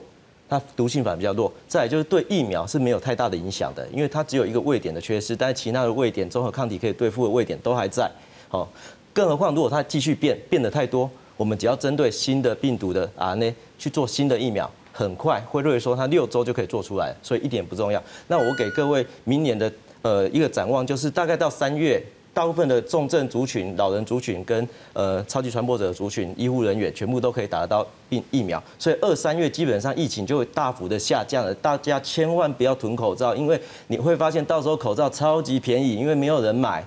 [0.49, 1.51] 它毒性反而比较弱。
[1.67, 8.11] 再就是对疫苗是没有太大的影响的，因为它只有一个位点的缺失，但是其他的位点综合抗体可以对付的位点都还在，
[8.49, 8.69] 好。
[9.13, 18.01] 更何况，如果它继续变，变得太多，我们只要针对新的病毒的 RNA 去做新的疫苗，很快会认为说它六周就可以做出来，所以一点不重要。
[18.27, 22.01] 那我给各位明年的呃一个展望，就是大概到三月，
[22.33, 31.53] 大部分的重症族群、老人族群跟呃超级传播者族群、医护人员全部都可以打得到病疫苗，所以二三月基本上疫情就会大幅的下降了。
[31.55, 36.85] 大家千万不要囤口罩，因为你会发现到时候口罩超级便宜，因为没有人买。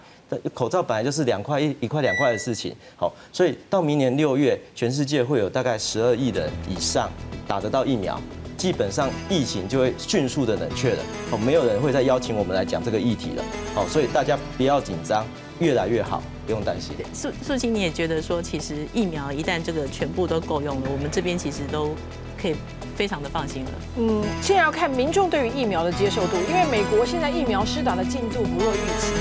[0.54, 7.10] 口罩本来就是两块一一块两块的事情，好，所以到明年六月，全世界会有大概十二亿人以上
[7.46, 8.20] 打得到疫苗，
[8.56, 15.26] 基本上疫情就会迅速的冷却了，好，没有人会再邀请我们来讲这个议题了，好，所以大家不要紧张，
[15.58, 16.94] 越来越好，不用担心。
[17.12, 21.94] 素素清，你也觉得说，其实疫苗一旦这个全部都够用了，我们这边其实都
[22.40, 22.54] 可以
[22.96, 23.70] 非常的放心了。
[23.98, 29.12] 嗯，现在要看民众对于疫苗的接受度，因为美国现在疫苗施打的进度不若预期。